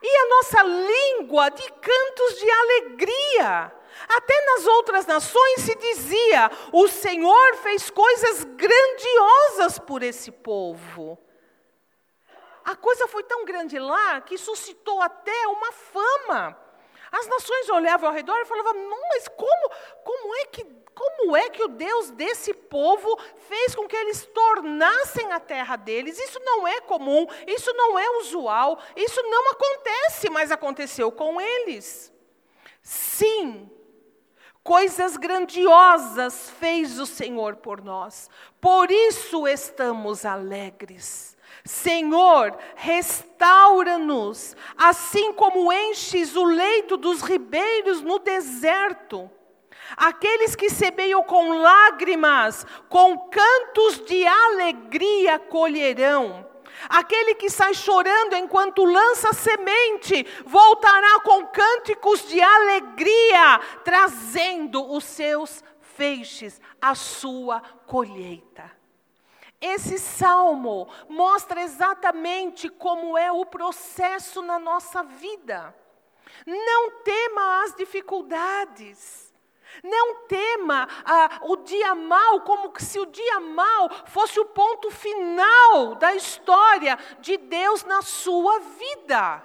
E 0.03 0.17
a 0.17 0.29
nossa 0.29 0.63
língua 0.63 1.51
de 1.51 1.71
cantos 1.73 2.39
de 2.39 2.51
alegria. 2.51 3.73
Até 4.09 4.45
nas 4.47 4.67
outras 4.67 5.07
nações 5.07 5.61
se 5.61 5.75
dizia: 5.75 6.51
o 6.73 6.89
Senhor 6.89 7.57
fez 7.57 7.91
coisas 7.91 8.45
grandiosas 8.45 9.79
por 9.79 10.03
esse 10.03 10.31
povo. 10.31 11.19
A 12.65 12.77
coisa 12.77 13.09
foi 13.09 13.25
tão 13.25 13.45
grande 13.45 13.79
lá 13.79 14.21
que 14.21 14.39
suscitou 14.39 15.01
até 15.03 15.47
uma 15.49 15.73
fama. 15.73 16.70
As 17.13 17.27
nações 17.27 17.69
olhavam 17.69 18.09
ao 18.09 18.15
redor 18.15 18.39
e 18.41 18.45
falavam: 18.45 18.75
não, 18.75 19.01
mas 19.09 19.29
como, 19.29 19.71
como, 20.05 20.35
é 20.37 20.45
que, 20.47 20.65
como 20.95 21.37
é 21.37 21.49
que 21.51 21.63
o 21.63 21.69
Deus 21.69 22.11
desse 22.11 22.55
povo 22.55 23.19
fez 23.49 23.75
com 23.75 23.87
que 23.89 23.97
eles 23.97 24.27
tornassem 24.27 25.33
a 25.33 25.41
terra 25.41 25.77
deles? 25.77 26.19
Isso 26.19 26.39
não 26.41 26.67
é 26.67 26.81
comum, 26.81 27.27
isso 27.47 27.73
não 27.75 27.99
é 27.99 28.19
usual, 28.19 28.79
isso 28.97 29.23
não 29.23 29.51
acontece, 29.51 30.31
mas 30.31 30.51
aconteceu 30.51 31.11
com 31.11 31.41
eles. 31.41 32.13
Sim, 32.83 33.71
Coisas 34.63 35.17
grandiosas 35.17 36.51
fez 36.51 36.99
o 36.99 37.07
Senhor 37.07 37.57
por 37.57 37.83
nós, 37.83 38.29
por 38.61 38.91
isso 38.91 39.49
estamos 39.49 40.27
alegres. 40.27 41.35
Senhor, 41.65 42.57
restaura-nos, 42.75 44.57
assim 44.77 45.33
como 45.33 45.73
enches 45.73 46.35
o 46.37 46.45
leito 46.45 46.97
dos 46.97 47.21
ribeiros 47.23 48.01
no 48.01 48.19
deserto. 48.19 49.31
Aqueles 49.97 50.55
que 50.55 50.71
semeiam 50.71 51.23
com 51.23 51.59
lágrimas, 51.59 52.65
com 52.89 53.29
cantos 53.29 54.05
de 54.07 54.27
alegria 54.27 55.39
colherão. 55.39 56.49
Aquele 56.89 57.35
que 57.35 57.51
sai 57.51 57.75
chorando 57.75 58.35
enquanto 58.35 58.85
lança 58.85 59.33
semente, 59.33 60.27
voltará 60.47 61.21
com 61.21 61.47
cânticos 61.47 62.27
de 62.27 62.41
alegria, 62.41 63.61
trazendo 63.85 64.91
os 64.91 65.05
seus 65.05 65.63
feixes, 65.81 66.61
a 66.81 66.95
sua 66.95 67.61
colheita. 67.87 68.80
Esse 69.61 69.99
salmo 69.99 70.89
mostra 71.09 71.63
exatamente 71.63 72.69
como 72.69 73.19
é 73.19 73.31
o 73.31 73.45
processo 73.45 74.41
na 74.41 74.59
nossa 74.59 75.03
vida. 75.03 75.75
Não 76.47 77.03
tema 77.03 77.63
as 77.65 77.75
dificuldades. 77.75 79.31
Não 79.85 80.27
tema 80.27 80.89
ah, 81.05 81.41
o 81.43 81.57
dia 81.57 81.95
mal 81.95 82.41
como 82.41 82.73
se 82.79 82.99
o 82.99 83.07
dia 83.07 83.39
mal 83.39 83.89
fosse 84.07 84.41
o 84.41 84.47
ponto 84.47 84.91
final 84.91 85.95
da 85.95 86.15
história 86.15 86.99
de 87.21 87.37
Deus 87.37 87.85
na 87.85 88.03
sua 88.03 88.59
vida. 88.59 89.45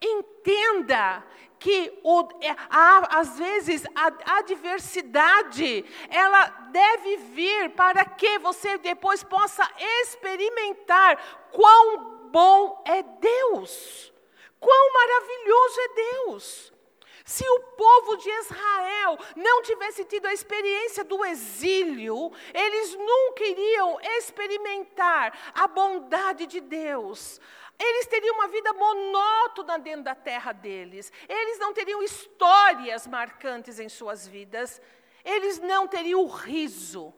Entenda 0.00 1.24
que 1.64 1.98
o, 2.02 2.28
é, 2.42 2.54
há, 2.68 3.20
às 3.20 3.38
vezes 3.38 3.86
a 3.94 4.36
adversidade 4.36 5.82
ela 6.10 6.46
deve 6.70 7.16
vir 7.16 7.70
para 7.70 8.04
que 8.04 8.38
você 8.40 8.76
depois 8.76 9.24
possa 9.24 9.66
experimentar 10.02 11.16
quão 11.50 12.28
bom 12.30 12.84
é 12.86 13.02
Deus, 13.02 14.12
quão 14.60 14.92
maravilhoso 14.92 15.80
é 15.80 15.88
Deus. 15.88 16.74
Se 17.24 17.48
o 17.48 17.60
povo 17.60 18.18
de 18.18 18.28
Israel 18.28 19.18
não 19.34 19.62
tivesse 19.62 20.04
tido 20.04 20.26
a 20.26 20.34
experiência 20.34 21.02
do 21.02 21.24
exílio, 21.24 22.30
eles 22.52 22.94
nunca 22.94 23.42
iriam 23.42 23.98
experimentar 24.18 25.52
a 25.54 25.66
bondade 25.66 26.46
de 26.46 26.60
Deus. 26.60 27.40
Eles 27.78 28.06
teriam 28.06 28.34
uma 28.34 28.48
vida 28.48 28.72
monótona 28.72 29.78
dentro 29.78 30.04
da 30.04 30.14
terra 30.14 30.52
deles. 30.52 31.12
Eles 31.28 31.58
não 31.58 31.72
teriam 31.72 32.02
histórias 32.02 33.06
marcantes 33.06 33.78
em 33.78 33.88
suas 33.88 34.26
vidas. 34.26 34.80
Eles 35.24 35.58
não 35.58 35.88
teriam 35.88 36.22
o 36.22 36.28
riso 36.28 37.12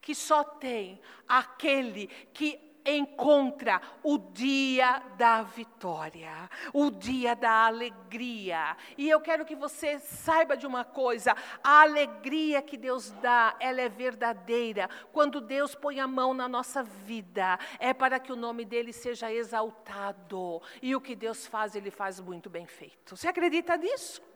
que 0.00 0.14
só 0.14 0.44
tem 0.44 1.00
aquele 1.26 2.08
que 2.32 2.73
encontra 2.84 3.80
o 4.02 4.18
dia 4.18 5.02
da 5.16 5.42
vitória, 5.42 6.50
o 6.72 6.90
dia 6.90 7.34
da 7.34 7.66
alegria. 7.66 8.76
E 8.96 9.08
eu 9.08 9.20
quero 9.20 9.44
que 9.44 9.56
você 9.56 9.98
saiba 9.98 10.56
de 10.56 10.66
uma 10.66 10.84
coisa: 10.84 11.34
a 11.62 11.82
alegria 11.82 12.60
que 12.62 12.76
Deus 12.76 13.10
dá, 13.22 13.56
ela 13.58 13.80
é 13.80 13.88
verdadeira. 13.88 14.88
Quando 15.12 15.40
Deus 15.40 15.74
põe 15.74 16.00
a 16.00 16.06
mão 16.06 16.34
na 16.34 16.48
nossa 16.48 16.82
vida, 16.82 17.58
é 17.78 17.94
para 17.94 18.18
que 18.18 18.32
o 18.32 18.36
nome 18.36 18.64
dele 18.64 18.92
seja 18.92 19.32
exaltado. 19.32 20.60
E 20.82 20.94
o 20.94 21.00
que 21.00 21.14
Deus 21.14 21.46
faz, 21.46 21.74
ele 21.74 21.90
faz 21.90 22.20
muito 22.20 22.50
bem 22.50 22.66
feito. 22.66 23.16
Você 23.16 23.28
acredita 23.28 23.76
nisso? 23.76 24.33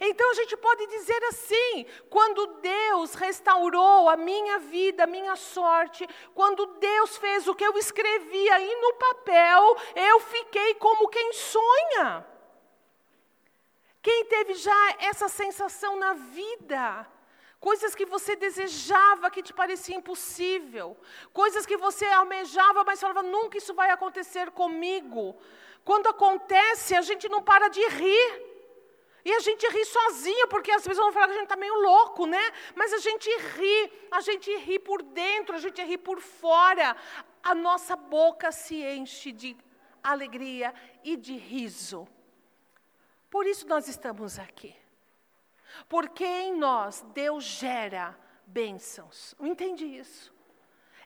Então 0.00 0.30
a 0.30 0.34
gente 0.34 0.56
pode 0.56 0.86
dizer 0.86 1.22
assim: 1.24 1.86
quando 2.10 2.46
Deus 2.60 3.14
restaurou 3.14 4.08
a 4.08 4.16
minha 4.16 4.58
vida, 4.58 5.04
a 5.04 5.06
minha 5.06 5.36
sorte, 5.36 6.06
quando 6.34 6.66
Deus 6.78 7.16
fez 7.16 7.46
o 7.48 7.54
que 7.54 7.64
eu 7.64 7.76
escrevi 7.78 8.50
aí 8.50 8.74
no 8.80 8.94
papel, 8.94 9.76
eu 9.94 10.20
fiquei 10.20 10.74
como 10.74 11.08
quem 11.08 11.32
sonha. 11.32 12.26
Quem 14.02 14.24
teve 14.26 14.54
já 14.54 14.94
essa 15.00 15.28
sensação 15.28 15.96
na 15.96 16.12
vida? 16.12 17.06
Coisas 17.58 17.94
que 17.94 18.06
você 18.06 18.36
desejava 18.36 19.30
que 19.30 19.42
te 19.42 19.52
parecia 19.52 19.96
impossível, 19.96 20.96
coisas 21.32 21.66
que 21.66 21.76
você 21.76 22.04
almejava, 22.06 22.84
mas 22.84 23.00
falava, 23.00 23.22
nunca 23.22 23.58
isso 23.58 23.74
vai 23.74 23.90
acontecer 23.90 24.52
comigo. 24.52 25.36
Quando 25.84 26.08
acontece, 26.08 26.94
a 26.94 27.00
gente 27.02 27.28
não 27.28 27.42
para 27.42 27.68
de 27.68 27.84
rir. 27.88 28.55
E 29.26 29.32
a 29.32 29.40
gente 29.40 29.66
ri 29.66 29.84
sozinho, 29.84 30.46
porque 30.46 30.70
as 30.70 30.84
pessoas 30.84 30.98
vão 30.98 31.12
falar 31.12 31.26
que 31.26 31.32
a 31.32 31.38
gente 31.38 31.46
está 31.46 31.56
meio 31.56 31.74
louco, 31.82 32.26
né? 32.26 32.44
Mas 32.76 32.92
a 32.92 32.98
gente 32.98 33.28
ri, 33.56 33.92
a 34.08 34.20
gente 34.20 34.56
ri 34.58 34.78
por 34.78 35.02
dentro, 35.02 35.56
a 35.56 35.58
gente 35.58 35.82
ri 35.82 35.98
por 35.98 36.20
fora. 36.20 36.96
A 37.42 37.52
nossa 37.52 37.96
boca 37.96 38.52
se 38.52 38.76
enche 38.76 39.32
de 39.32 39.56
alegria 40.00 40.72
e 41.02 41.16
de 41.16 41.36
riso. 41.36 42.06
Por 43.28 43.48
isso 43.48 43.66
nós 43.66 43.88
estamos 43.88 44.38
aqui. 44.38 44.76
Porque 45.88 46.24
em 46.24 46.54
nós 46.54 47.04
Deus 47.12 47.42
gera 47.42 48.16
bênçãos. 48.46 49.34
Entende 49.40 49.84
isso? 49.86 50.32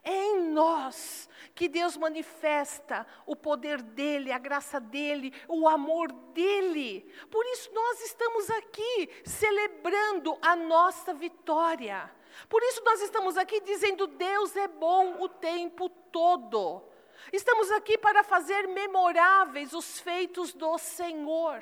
É 0.03 0.11
em 0.11 0.49
nós 0.49 1.29
que 1.53 1.67
Deus 1.67 1.95
manifesta 1.95 3.05
o 3.25 3.35
poder 3.35 3.81
dEle, 3.81 4.31
a 4.31 4.39
graça 4.39 4.79
dEle, 4.79 5.33
o 5.47 5.67
amor 5.67 6.11
dEle. 6.33 7.01
Por 7.29 7.45
isso 7.47 7.71
nós 7.73 8.01
estamos 8.01 8.49
aqui 8.49 9.09
celebrando 9.23 10.37
a 10.41 10.55
nossa 10.55 11.13
vitória. 11.13 12.11
Por 12.49 12.63
isso 12.63 12.83
nós 12.83 13.01
estamos 13.01 13.37
aqui 13.37 13.61
dizendo: 13.61 14.07
Deus 14.07 14.55
é 14.55 14.67
bom 14.67 15.21
o 15.21 15.29
tempo 15.29 15.89
todo. 15.89 16.83
Estamos 17.31 17.69
aqui 17.71 17.97
para 17.97 18.23
fazer 18.23 18.67
memoráveis 18.67 19.73
os 19.73 19.99
feitos 19.99 20.53
do 20.53 20.77
Senhor. 20.77 21.61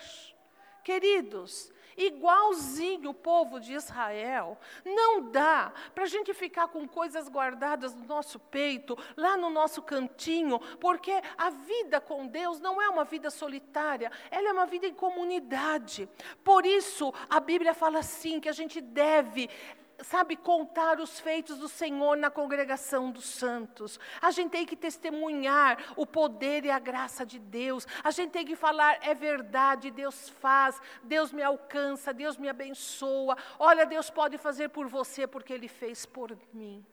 Queridos, 0.83 1.71
igualzinho 1.99 3.11
o 3.11 3.13
povo 3.13 3.59
de 3.59 3.73
Israel. 3.73 4.57
Não 4.85 5.29
dá 5.29 5.71
para 5.93 6.05
a 6.05 6.07
gente 6.07 6.33
ficar 6.33 6.69
com 6.69 6.87
coisas 6.87 7.27
guardadas 7.27 7.93
no 7.93 8.05
nosso 8.05 8.39
peito, 8.39 8.97
lá 9.17 9.35
no 9.35 9.49
nosso 9.49 9.81
cantinho, 9.81 10.59
porque 10.79 11.11
a 11.37 11.49
vida 11.49 11.99
com 11.99 12.25
Deus 12.25 12.59
não 12.59 12.81
é 12.81 12.89
uma 12.89 13.03
vida 13.03 13.29
solitária, 13.29 14.11
ela 14.31 14.49
é 14.49 14.53
uma 14.53 14.65
vida 14.65 14.87
em 14.87 14.93
comunidade. 14.93 16.09
Por 16.43 16.65
isso, 16.65 17.13
a 17.29 17.39
Bíblia 17.39 17.73
fala 17.73 17.99
assim: 17.99 18.39
que 18.39 18.49
a 18.49 18.53
gente 18.53 18.79
deve 18.79 19.49
sabe, 20.03 20.35
contar 20.35 20.99
os 20.99 21.19
feitos 21.19 21.57
do 21.57 21.67
Senhor 21.67 22.17
na 22.17 22.29
congregação 22.29 23.11
dos 23.11 23.25
santos. 23.25 23.99
A 24.21 24.31
gente 24.31 24.51
tem 24.51 24.65
que 24.65 24.75
testemunhar 24.75 25.93
o 25.95 26.05
poder 26.05 26.65
e 26.65 26.71
a 26.71 26.79
graça 26.79 27.25
de 27.25 27.39
Deus. 27.39 27.87
A 28.03 28.11
gente 28.11 28.31
tem 28.31 28.45
que 28.45 28.55
falar, 28.55 28.99
é 29.01 29.13
verdade, 29.13 29.91
Deus 29.91 30.29
faz, 30.29 30.79
Deus 31.03 31.31
me 31.31 31.41
alcança, 31.41 32.13
Deus 32.13 32.37
me 32.37 32.49
abençoa. 32.49 33.37
Olha, 33.57 33.85
Deus 33.85 34.09
pode 34.09 34.37
fazer 34.37 34.69
por 34.69 34.87
você 34.87 35.27
porque 35.27 35.53
Ele 35.53 35.67
fez 35.67 36.05
por 36.05 36.37
mim. 36.53 36.85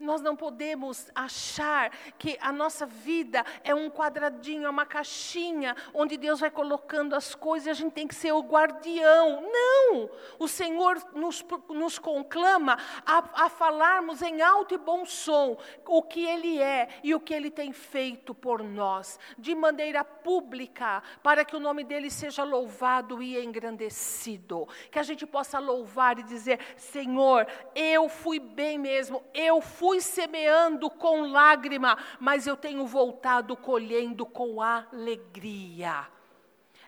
Nós 0.00 0.22
não 0.22 0.34
podemos 0.34 1.10
achar 1.14 1.90
que 2.18 2.38
a 2.40 2.50
nossa 2.50 2.86
vida 2.86 3.44
é 3.62 3.74
um 3.74 3.90
quadradinho, 3.90 4.64
é 4.64 4.70
uma 4.70 4.86
caixinha, 4.86 5.76
onde 5.92 6.16
Deus 6.16 6.40
vai 6.40 6.50
colocando 6.50 7.14
as 7.14 7.34
coisas 7.34 7.66
e 7.66 7.70
a 7.70 7.74
gente 7.74 7.92
tem 7.92 8.08
que 8.08 8.14
ser 8.14 8.32
o 8.32 8.40
guardião. 8.40 9.42
Não! 9.42 10.08
O 10.38 10.48
Senhor 10.48 10.96
nos, 11.14 11.44
nos 11.68 11.98
conclama 11.98 12.78
a, 13.04 13.44
a 13.44 13.48
falarmos 13.50 14.22
em 14.22 14.40
alto 14.40 14.74
e 14.74 14.78
bom 14.78 15.04
som 15.04 15.58
o 15.86 16.02
que 16.02 16.24
Ele 16.24 16.58
é 16.62 16.88
e 17.04 17.14
o 17.14 17.20
que 17.20 17.34
Ele 17.34 17.50
tem 17.50 17.70
feito 17.70 18.34
por 18.34 18.62
nós, 18.62 19.18
de 19.36 19.54
maneira 19.54 20.02
pública, 20.02 21.02
para 21.22 21.44
que 21.44 21.54
o 21.54 21.60
nome 21.60 21.84
dEle 21.84 22.10
seja 22.10 22.42
louvado 22.42 23.22
e 23.22 23.38
engrandecido. 23.44 24.66
Que 24.90 24.98
a 24.98 25.02
gente 25.02 25.26
possa 25.26 25.58
louvar 25.58 26.18
e 26.18 26.22
dizer: 26.22 26.58
Senhor, 26.78 27.46
eu 27.74 28.08
fui 28.08 28.38
bem 28.38 28.78
mesmo, 28.78 29.22
eu 29.34 29.60
fui 29.60 29.89
fui 29.90 30.00
semeando 30.00 30.88
com 30.88 31.32
lágrima, 31.32 31.98
mas 32.20 32.46
eu 32.46 32.56
tenho 32.56 32.86
voltado 32.86 33.56
colhendo 33.56 34.24
com 34.24 34.62
alegria. 34.62 36.06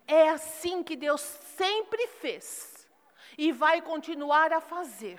É 0.06 0.28
assim 0.28 0.84
que 0.84 0.94
Deus 0.94 1.20
sempre 1.20 2.06
fez 2.06 2.88
e 3.36 3.50
vai 3.50 3.82
continuar 3.82 4.52
a 4.52 4.60
fazer. 4.60 5.18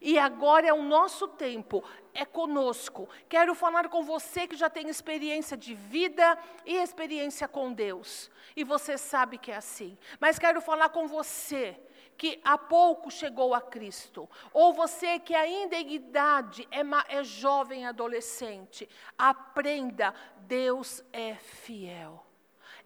E 0.00 0.18
agora 0.18 0.68
é 0.68 0.72
o 0.72 0.82
nosso 0.82 1.28
tempo, 1.28 1.84
é 2.14 2.24
conosco. 2.24 3.06
Quero 3.28 3.54
falar 3.54 3.90
com 3.90 4.02
você 4.02 4.46
que 4.46 4.56
já 4.56 4.70
tem 4.70 4.88
experiência 4.88 5.54
de 5.54 5.74
vida 5.74 6.38
e 6.64 6.76
experiência 6.76 7.46
com 7.46 7.74
Deus. 7.74 8.30
E 8.56 8.64
você 8.64 8.96
sabe 8.96 9.36
que 9.36 9.52
é 9.52 9.56
assim. 9.56 9.98
Mas 10.18 10.38
quero 10.38 10.62
falar 10.62 10.88
com 10.88 11.06
você 11.06 11.78
que 12.18 12.40
há 12.44 12.58
pouco 12.58 13.10
chegou 13.10 13.54
a 13.54 13.60
Cristo, 13.60 14.28
ou 14.52 14.74
você 14.74 15.20
que 15.20 15.34
ainda 15.34 15.76
em 15.76 15.94
idade 15.94 16.68
é, 16.70 16.80
é 17.16 17.22
jovem 17.22 17.86
adolescente, 17.86 18.88
aprenda: 19.16 20.12
Deus 20.40 21.02
é 21.12 21.36
fiel. 21.36 22.26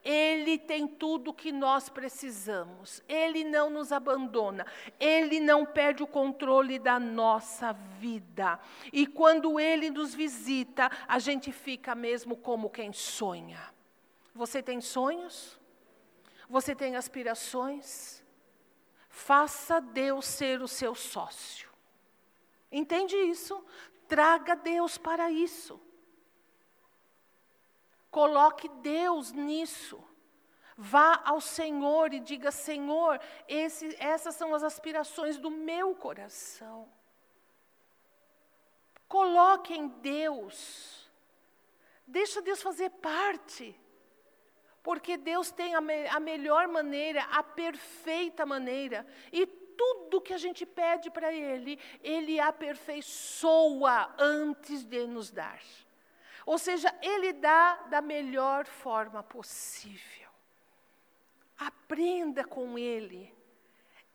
Ele 0.05 0.59
tem 0.59 0.87
tudo 0.89 1.31
o 1.31 1.35
que 1.35 1.53
nós 1.53 1.89
precisamos. 1.89 3.03
Ele 3.09 3.45
não 3.45 3.71
nos 3.71 3.93
abandona. 3.93 4.67
Ele 4.99 5.39
não 5.39 5.65
perde 5.65 6.03
o 6.03 6.09
controle 6.09 6.77
da 6.77 6.99
nossa 6.99 7.73
vida. 7.73 8.59
E 8.93 9.07
quando 9.07 9.61
ele 9.61 9.91
nos 9.91 10.13
visita, 10.13 10.91
a 11.07 11.21
gente 11.21 11.53
fica 11.53 11.95
mesmo 11.95 12.37
como 12.37 12.69
quem 12.69 12.93
sonha. 12.93 13.61
Você 14.35 14.61
tem 14.61 14.81
sonhos? 14.81 15.57
Você 16.49 16.75
tem 16.75 16.97
aspirações? 16.97 18.22
Faça 19.13 19.79
Deus 19.79 20.25
ser 20.25 20.63
o 20.63 20.67
seu 20.67 20.95
sócio. 20.95 21.69
Entende 22.73 23.15
isso? 23.15 23.63
Traga 24.09 24.57
Deus 24.57 24.97
para 24.97 25.31
isso. 25.31 25.79
Coloque 28.11 28.71
Deus 28.81 29.31
nisso. 29.31 30.03
Vá 30.79 31.21
ao 31.27 31.43
Senhor 31.43 32.15
e 32.15 32.21
diga: 32.21 32.51
Senhor, 32.51 33.21
esse, 33.47 33.95
essas 34.01 34.35
são 34.35 34.55
as 34.55 34.63
aspirações 34.63 35.37
do 35.37 35.51
meu 35.51 35.95
coração. 35.95 36.89
Coloque 39.07 39.75
em 39.75 39.89
Deus. 39.89 41.07
Deixa 42.07 42.41
Deus 42.41 42.63
fazer 42.63 42.89
parte. 42.89 43.79
Porque 44.83 45.17
Deus 45.17 45.51
tem 45.51 45.75
a, 45.75 45.81
me, 45.81 46.07
a 46.09 46.19
melhor 46.19 46.67
maneira, 46.69 47.23
a 47.31 47.43
perfeita 47.43 48.45
maneira. 48.45 49.07
E 49.33 49.47
tudo 49.47 50.21
que 50.21 50.35
a 50.35 50.39
gente 50.39 50.67
pede 50.67 51.11
para 51.11 51.33
Ele, 51.33 51.79
Ele 52.03 52.41
aperfeiçoa 52.41 54.15
antes 54.19 54.85
de 54.85 55.07
nos 55.07 55.31
dar. 55.31 55.61
Ou 56.45 56.59
seja, 56.59 56.93
Ele 57.01 57.33
dá 57.33 57.75
da 57.89 58.01
melhor 58.01 58.67
forma 58.67 59.23
possível. 59.23 60.29
Aprenda 61.57 62.45
com 62.45 62.77
Ele. 62.77 63.33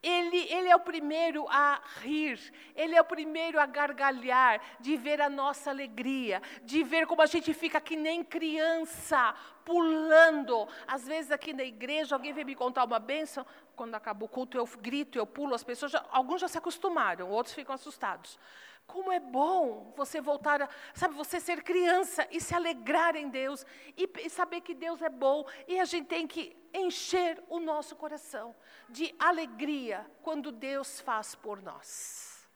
Ele, 0.01 0.37
ele, 0.53 0.69
é 0.69 0.75
o 0.75 0.79
primeiro 0.79 1.47
a 1.49 1.81
rir, 2.01 2.39
ele 2.75 2.95
é 2.95 3.01
o 3.01 3.05
primeiro 3.05 3.59
a 3.59 3.65
gargalhar, 3.65 4.61
de 4.79 4.95
ver 4.95 5.19
a 5.19 5.27
nossa 5.27 5.71
alegria, 5.71 6.39
de 6.63 6.83
ver 6.83 7.07
como 7.07 7.23
a 7.23 7.25
gente 7.25 7.51
fica 7.51 7.81
que 7.81 7.95
nem 7.95 8.23
criança, 8.23 9.33
pulando. 9.67 10.65
Às 10.87 11.05
vezes 11.05 11.29
aqui 11.29 11.51
na 11.51 11.65
igreja, 11.65 12.15
alguém 12.15 12.31
vem 12.31 12.45
me 12.45 12.55
contar 12.55 12.85
uma 12.85 12.99
bênção, 12.99 13.45
quando 13.75 13.93
acaba 13.95 14.23
o 14.23 14.29
culto 14.29 14.57
eu 14.57 14.65
grito, 14.79 15.19
eu 15.19 15.27
pulo, 15.27 15.53
as 15.53 15.63
pessoas, 15.63 15.91
já, 15.91 16.05
alguns 16.09 16.39
já 16.39 16.47
se 16.47 16.57
acostumaram, 16.57 17.29
outros 17.29 17.53
ficam 17.53 17.75
assustados. 17.75 18.39
Como 18.87 19.11
é 19.11 19.19
bom 19.19 19.93
você 19.97 20.21
voltar 20.21 20.61
a, 20.61 20.69
sabe, 20.93 21.13
você 21.15 21.41
ser 21.41 21.61
criança 21.61 22.25
e 22.31 22.39
se 22.39 22.55
alegrar 22.55 23.17
em 23.17 23.27
Deus 23.27 23.65
e, 23.97 24.09
e 24.23 24.29
saber 24.29 24.61
que 24.61 24.73
Deus 24.73 25.01
é 25.01 25.09
bom 25.09 25.45
e 25.67 25.77
a 25.77 25.83
gente 25.83 26.07
tem 26.07 26.25
que 26.25 26.55
encher 26.73 27.43
o 27.49 27.59
nosso 27.59 27.97
coração 27.97 28.55
de 28.87 29.13
alegria 29.19 30.09
quando 30.21 30.49
Deus 30.49 31.01
faz 31.01 31.35
por 31.35 31.61
nós. 31.61 32.47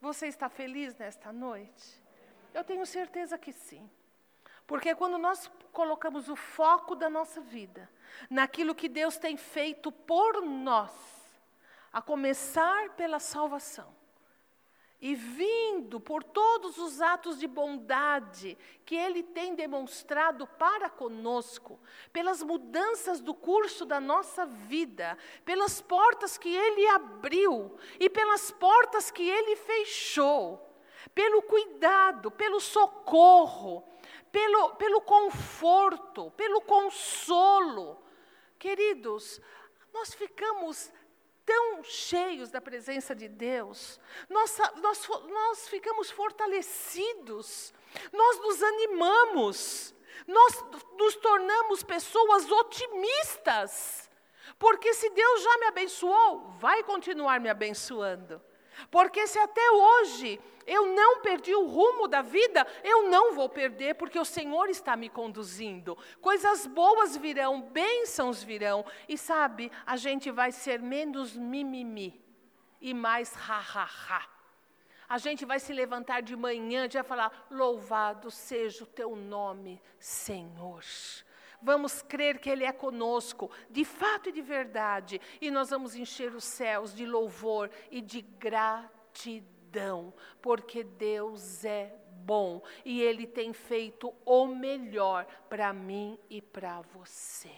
Você 0.00 0.26
está 0.26 0.48
feliz 0.48 0.96
nesta 0.96 1.30
noite? 1.30 2.02
Eu 2.54 2.64
tenho 2.64 2.86
certeza 2.86 3.36
que 3.36 3.52
sim. 3.52 3.90
Porque 4.70 4.94
quando 4.94 5.18
nós 5.18 5.50
colocamos 5.72 6.28
o 6.28 6.36
foco 6.36 6.94
da 6.94 7.10
nossa 7.10 7.40
vida 7.40 7.90
naquilo 8.30 8.72
que 8.72 8.88
Deus 8.88 9.18
tem 9.18 9.36
feito 9.36 9.90
por 9.90 10.40
nós, 10.42 10.92
a 11.92 12.00
começar 12.00 12.90
pela 12.90 13.18
salvação, 13.18 13.92
e 15.00 15.12
vindo 15.16 15.98
por 15.98 16.22
todos 16.22 16.78
os 16.78 17.00
atos 17.00 17.40
de 17.40 17.48
bondade 17.48 18.56
que 18.86 18.94
Ele 18.94 19.24
tem 19.24 19.56
demonstrado 19.56 20.46
para 20.46 20.88
conosco, 20.88 21.80
pelas 22.12 22.40
mudanças 22.40 23.20
do 23.20 23.34
curso 23.34 23.84
da 23.84 23.98
nossa 23.98 24.46
vida, 24.46 25.18
pelas 25.44 25.80
portas 25.80 26.38
que 26.38 26.48
Ele 26.48 26.86
abriu 26.86 27.76
e 27.98 28.08
pelas 28.08 28.52
portas 28.52 29.10
que 29.10 29.28
Ele 29.28 29.56
fechou, 29.56 30.64
pelo 31.12 31.42
cuidado, 31.42 32.30
pelo 32.30 32.60
socorro, 32.60 33.84
pelo, 34.30 34.76
pelo 34.76 35.00
conforto, 35.00 36.30
pelo 36.32 36.60
consolo. 36.62 38.02
Queridos, 38.58 39.40
nós 39.92 40.14
ficamos 40.14 40.92
tão 41.44 41.82
cheios 41.82 42.50
da 42.50 42.60
presença 42.60 43.14
de 43.14 43.26
Deus, 43.26 43.98
nós, 44.28 44.56
nós, 44.76 45.08
nós 45.08 45.68
ficamos 45.68 46.10
fortalecidos, 46.10 47.74
nós 48.12 48.38
nos 48.38 48.62
animamos, 48.62 49.94
nós 50.28 50.64
nos 50.96 51.16
tornamos 51.16 51.82
pessoas 51.82 52.48
otimistas, 52.50 54.08
porque 54.58 54.94
se 54.94 55.10
Deus 55.10 55.42
já 55.42 55.58
me 55.58 55.66
abençoou, 55.66 56.50
vai 56.58 56.84
continuar 56.84 57.40
me 57.40 57.48
abençoando. 57.48 58.40
Porque 58.90 59.26
se 59.26 59.38
até 59.38 59.70
hoje 59.70 60.40
eu 60.66 60.86
não 60.86 61.20
perdi 61.20 61.54
o 61.54 61.66
rumo 61.66 62.06
da 62.06 62.22
vida, 62.22 62.66
eu 62.84 63.08
não 63.08 63.34
vou 63.34 63.48
perder, 63.48 63.94
porque 63.94 64.18
o 64.18 64.24
Senhor 64.24 64.68
está 64.68 64.96
me 64.96 65.08
conduzindo. 65.08 65.98
Coisas 66.20 66.66
boas 66.66 67.16
virão, 67.16 67.60
bênçãos 67.60 68.42
virão. 68.42 68.84
E 69.08 69.18
sabe, 69.18 69.72
a 69.84 69.96
gente 69.96 70.30
vai 70.30 70.52
ser 70.52 70.80
menos 70.80 71.36
mimimi 71.36 72.20
e 72.80 72.94
mais 72.94 73.34
ha-ha-ha. 73.34 74.28
A 75.08 75.18
gente 75.18 75.44
vai 75.44 75.58
se 75.58 75.72
levantar 75.72 76.22
de 76.22 76.36
manhã 76.36 76.84
e 76.84 76.88
vai 76.88 77.02
falar: 77.02 77.46
Louvado 77.50 78.30
seja 78.30 78.84
o 78.84 78.86
teu 78.86 79.16
nome, 79.16 79.82
Senhor 79.98 80.84
vamos 81.62 82.02
crer 82.02 82.38
que 82.38 82.50
Ele 82.50 82.64
é 82.64 82.72
conosco, 82.72 83.50
de 83.68 83.84
fato 83.84 84.28
e 84.28 84.32
de 84.32 84.42
verdade, 84.42 85.20
e 85.40 85.50
nós 85.50 85.70
vamos 85.70 85.94
encher 85.94 86.34
os 86.34 86.44
céus 86.44 86.94
de 86.94 87.06
louvor 87.06 87.70
e 87.90 88.00
de 88.00 88.22
gratidão, 88.22 90.12
porque 90.40 90.82
Deus 90.84 91.64
é 91.64 91.94
bom 92.24 92.62
e 92.84 93.02
Ele 93.02 93.26
tem 93.26 93.52
feito 93.52 94.14
o 94.24 94.46
melhor 94.46 95.26
para 95.48 95.72
mim 95.72 96.18
e 96.28 96.40
para 96.40 96.80
você. 96.80 97.52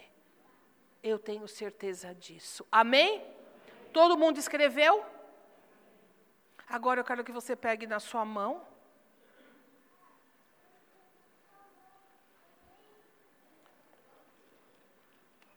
Eu 1.01 1.19
tenho 1.19 1.47
certeza 1.47 2.13
disso. 2.15 2.65
Amém? 2.71 3.23
Todo 3.91 4.17
mundo 4.17 4.37
escreveu? 4.37 5.03
Agora 6.67 7.01
eu 7.01 7.03
quero 7.03 7.23
que 7.23 7.31
você 7.31 7.55
pegue 7.55 7.85
na 7.85 7.99
sua 7.99 8.23
mão 8.23 8.72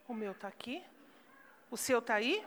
O 0.08 0.14
meu 0.14 0.32
está 0.32 0.48
aqui. 0.48 0.82
O 1.70 1.76
seu 1.76 1.98
está 1.98 2.14
aí? 2.14 2.44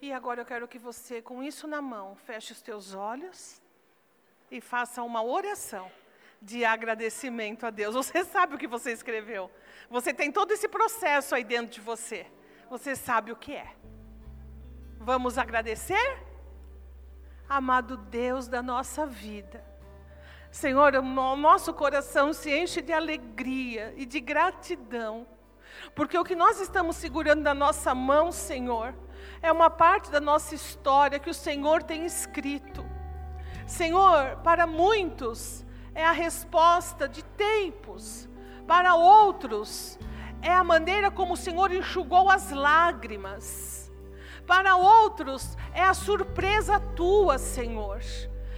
E 0.00 0.12
agora 0.12 0.42
eu 0.42 0.44
quero 0.44 0.68
que 0.68 0.78
você, 0.78 1.22
com 1.22 1.42
isso 1.42 1.66
na 1.66 1.80
mão, 1.80 2.14
feche 2.14 2.52
os 2.52 2.60
teus 2.60 2.94
olhos 2.94 3.60
e 4.50 4.60
faça 4.60 5.02
uma 5.02 5.22
oração 5.22 5.90
de 6.40 6.64
agradecimento 6.64 7.64
a 7.64 7.70
Deus. 7.70 7.94
Você 7.94 8.22
sabe 8.22 8.54
o 8.54 8.58
que 8.58 8.66
você 8.66 8.92
escreveu. 8.92 9.50
Você 9.88 10.12
tem 10.12 10.30
todo 10.30 10.52
esse 10.52 10.68
processo 10.68 11.34
aí 11.34 11.42
dentro 11.42 11.72
de 11.72 11.80
você. 11.80 12.26
Você 12.68 12.94
sabe 12.94 13.32
o 13.32 13.36
que 13.36 13.54
é. 13.54 13.74
Vamos 14.98 15.38
agradecer? 15.38 16.22
Amado 17.48 17.96
Deus 17.96 18.46
da 18.46 18.62
nossa 18.62 19.06
vida. 19.06 19.64
Senhor, 20.54 20.94
o 20.94 21.02
nosso 21.34 21.74
coração 21.74 22.32
se 22.32 22.48
enche 22.56 22.80
de 22.80 22.92
alegria 22.92 23.92
e 23.96 24.06
de 24.06 24.20
gratidão, 24.20 25.26
porque 25.96 26.16
o 26.16 26.22
que 26.22 26.36
nós 26.36 26.60
estamos 26.60 26.94
segurando 26.94 27.42
na 27.42 27.52
nossa 27.52 27.92
mão, 27.92 28.30
Senhor, 28.30 28.94
é 29.42 29.50
uma 29.50 29.68
parte 29.68 30.12
da 30.12 30.20
nossa 30.20 30.54
história 30.54 31.18
que 31.18 31.28
o 31.28 31.34
Senhor 31.34 31.82
tem 31.82 32.06
escrito. 32.06 32.86
Senhor, 33.66 34.36
para 34.44 34.64
muitos 34.64 35.66
é 35.92 36.04
a 36.04 36.12
resposta 36.12 37.08
de 37.08 37.24
tempos, 37.24 38.28
para 38.64 38.94
outros 38.94 39.98
é 40.40 40.54
a 40.54 40.62
maneira 40.62 41.10
como 41.10 41.34
o 41.34 41.36
Senhor 41.36 41.72
enxugou 41.72 42.30
as 42.30 42.52
lágrimas, 42.52 43.90
para 44.46 44.76
outros 44.76 45.56
é 45.74 45.82
a 45.82 45.94
surpresa 45.94 46.78
tua, 46.78 47.38
Senhor. 47.38 48.00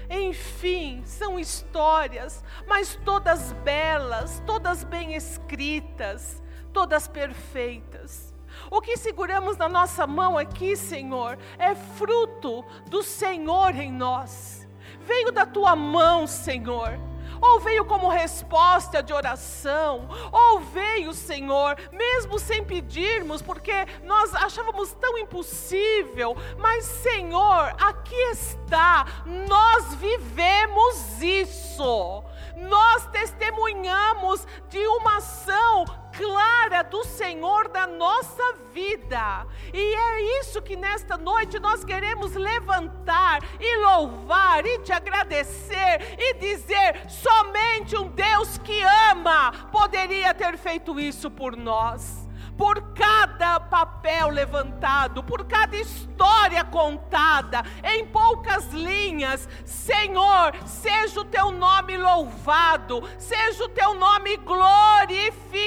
Enfim, 0.09 1.03
são 1.05 1.39
histórias, 1.39 2.45
mas 2.67 2.99
todas 3.05 3.53
belas, 3.53 4.43
todas 4.47 4.85
bem 4.85 5.15
escritas, 5.15 6.43
todas 6.73 7.09
perfeitas. 7.09 8.35
O 8.71 8.81
que 8.81 8.97
seguramos 8.97 9.57
na 9.57 9.69
nossa 9.69 10.07
mão 10.07 10.39
aqui, 10.39 10.77
Senhor, 10.77 11.39
é 11.59 11.75
fruto 11.75 12.65
do 12.89 13.03
Senhor 13.03 13.75
em 13.75 13.93
nós. 13.93 14.67
Veio 15.01 15.31
da 15.31 15.45
tua 15.45 15.77
mão, 15.77 16.27
Senhor 16.27 16.99
ou 17.41 17.61
veio 17.61 17.85
como 17.85 18.09
resposta 18.09 19.03
de 19.03 19.13
oração, 19.13 20.09
ou 20.33 20.61
veio, 20.61 21.13
Senhor, 21.13 21.77
mesmo 21.93 22.39
sem 22.39 22.65
pedirmos, 22.65 23.43
porque 23.43 23.73
nós 24.05 24.35
achávamos 24.35 24.93
tão 24.95 25.19
impossível, 25.19 26.37
mas, 26.59 26.85
Senhor, 26.85 27.75
aqui 27.81 28.15
está, 28.31 29.07
nós 29.49 29.95
vivemos 29.95 31.23
isso, 31.23 32.25
nós 32.57 33.07
testemunhamos 33.09 34.47
de 34.69 34.87
uma 34.87 35.19
ação 35.19 35.85
clara 36.17 36.83
do 36.83 37.05
Senhor 37.05 37.69
da 37.69 37.87
nossa 37.87 38.43
vida. 38.73 39.47
E 39.73 39.95
é 39.95 40.41
isso 40.41 40.63
que 40.63 40.77
nesta 40.77 41.17
noite 41.17 41.59
nós 41.59 41.85
queremos 41.85 42.35
levantar 42.35 43.41
e 43.61 43.77
louvar 43.79 44.65
e 44.65 44.79
te 44.81 44.93
agradecer 44.93 46.17
e 46.19 46.35
dizer: 46.35 47.09
somente 47.09 47.97
um 47.97 48.09
Deus 48.09 48.59
que 48.59 48.83
ama 49.11 49.53
poderia 49.71 50.33
ter 50.35 50.57
feito 50.57 50.99
isso 50.99 51.31
por 51.31 51.57
nós 51.57 52.26
por 52.57 52.95
cada 52.95 53.61
papel 53.61 54.29
levantado, 54.31 55.23
por 55.23 55.45
cada 55.45 55.77
história 55.77 56.65
contada, 56.65 57.63
em 57.85 58.07
poucas 58.07 58.73
linhas. 58.73 59.47
Senhor, 59.65 60.57
seja 60.65 61.21
o 61.21 61.25
teu 61.25 61.51
nome 61.51 61.97
louvado, 61.99 63.03
seja 63.19 63.65
o 63.65 63.69
teu 63.69 63.95
nome 63.95 64.37
glorificado. 64.39 65.67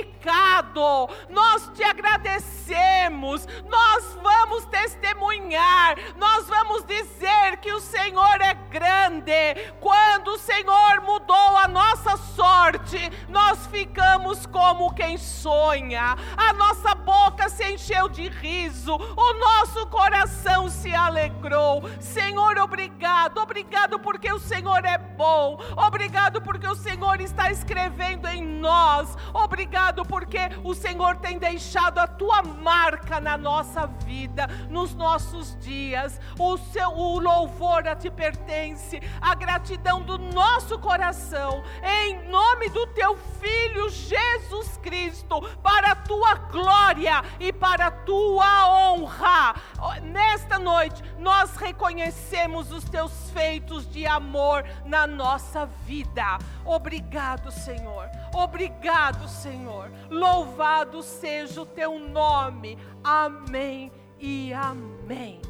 Nós 1.30 1.70
te 1.76 1.84
agradecemos, 1.84 3.48
nós 3.68 4.18
vamos 4.22 4.66
testemunhar, 4.66 5.96
nós 6.18 6.48
vamos 6.48 6.84
dizer 6.86 7.58
que 7.62 7.72
o 7.72 7.80
Senhor 7.80 8.42
é 8.42 8.54
grande. 8.70 9.56
Quando 9.80 10.30
o 10.30 10.40
Senhor 10.40 11.02
mudou 11.02 11.58
a 11.58 11.68
nossa 11.68 12.18
sorte, 12.18 12.98
nós 13.30 13.68
ficamos 13.68 14.46
como 14.48 14.94
quem 14.94 15.18
sonha. 15.18 16.16
A 16.38 16.54
nossa 16.54 16.79
nossa 16.80 16.96
boca 16.96 17.50
se 17.50 17.74
encheu 17.74 18.08
de 18.08 18.30
riso, 18.30 18.96
o 18.96 19.34
nosso 19.34 19.86
coração 19.88 20.70
se 20.70 20.94
alegrou. 20.96 21.84
Senhor, 22.00 22.58
obrigado, 22.58 23.40
obrigado 23.40 24.00
porque 24.00 24.32
o 24.32 24.40
Senhor 24.40 24.86
é 24.86 24.98
bom, 24.98 25.60
obrigado 25.76 26.42
porque 26.42 26.66
o 26.66 26.76
Senhor 26.76 27.20
está 27.20 27.52
escrevendo 27.52 28.28
em 28.30 28.42
nós, 28.46 29.18
obrigado 29.50 30.06
porque 30.06 30.38
o 30.64 30.76
Senhor 30.76 31.18
tem 31.18 31.40
deixado 31.40 31.98
a 31.98 32.06
tua 32.06 32.44
marca 32.44 33.20
na 33.20 33.36
nossa 33.36 33.88
vida, 33.88 34.46
nos 34.70 34.94
nossos 34.94 35.58
dias. 35.58 36.22
O, 36.38 36.56
seu, 36.58 36.92
o 36.92 37.20
louvor 37.20 37.88
a 37.88 37.96
ti 37.96 38.12
pertence, 38.12 39.02
a 39.20 39.34
gratidão 39.34 40.04
do 40.04 40.20
nosso 40.20 40.78
coração, 40.78 41.64
em 41.84 42.30
nome 42.30 42.70
do 42.70 42.86
teu 42.88 43.18
Filho 43.18 43.90
Jesus 43.90 44.78
Cristo, 44.78 45.42
para 45.64 45.94
a 45.94 45.96
tua 45.96 46.36
glória 46.36 47.24
e 47.40 47.52
para 47.52 47.88
a 47.88 47.92
tua 47.92 48.70
honra. 48.70 49.56
Nesta 50.04 50.60
noite, 50.60 51.04
nós 51.18 51.56
reconhecemos 51.56 52.72
os 52.72 52.84
teus 52.84 53.32
feitos 53.32 53.90
de 53.90 54.06
amor 54.06 54.64
na 54.86 55.08
nossa 55.08 55.66
vida. 55.66 56.38
Obrigado, 56.64 57.52
Senhor. 57.52 58.10
Obrigado, 58.34 59.28
Senhor. 59.40 59.92
Louvado 60.10 61.02
seja 61.02 61.62
o 61.62 61.66
teu 61.66 61.98
nome. 61.98 62.78
Amém 63.04 63.92
e 64.20 64.54
amém. 64.54 65.42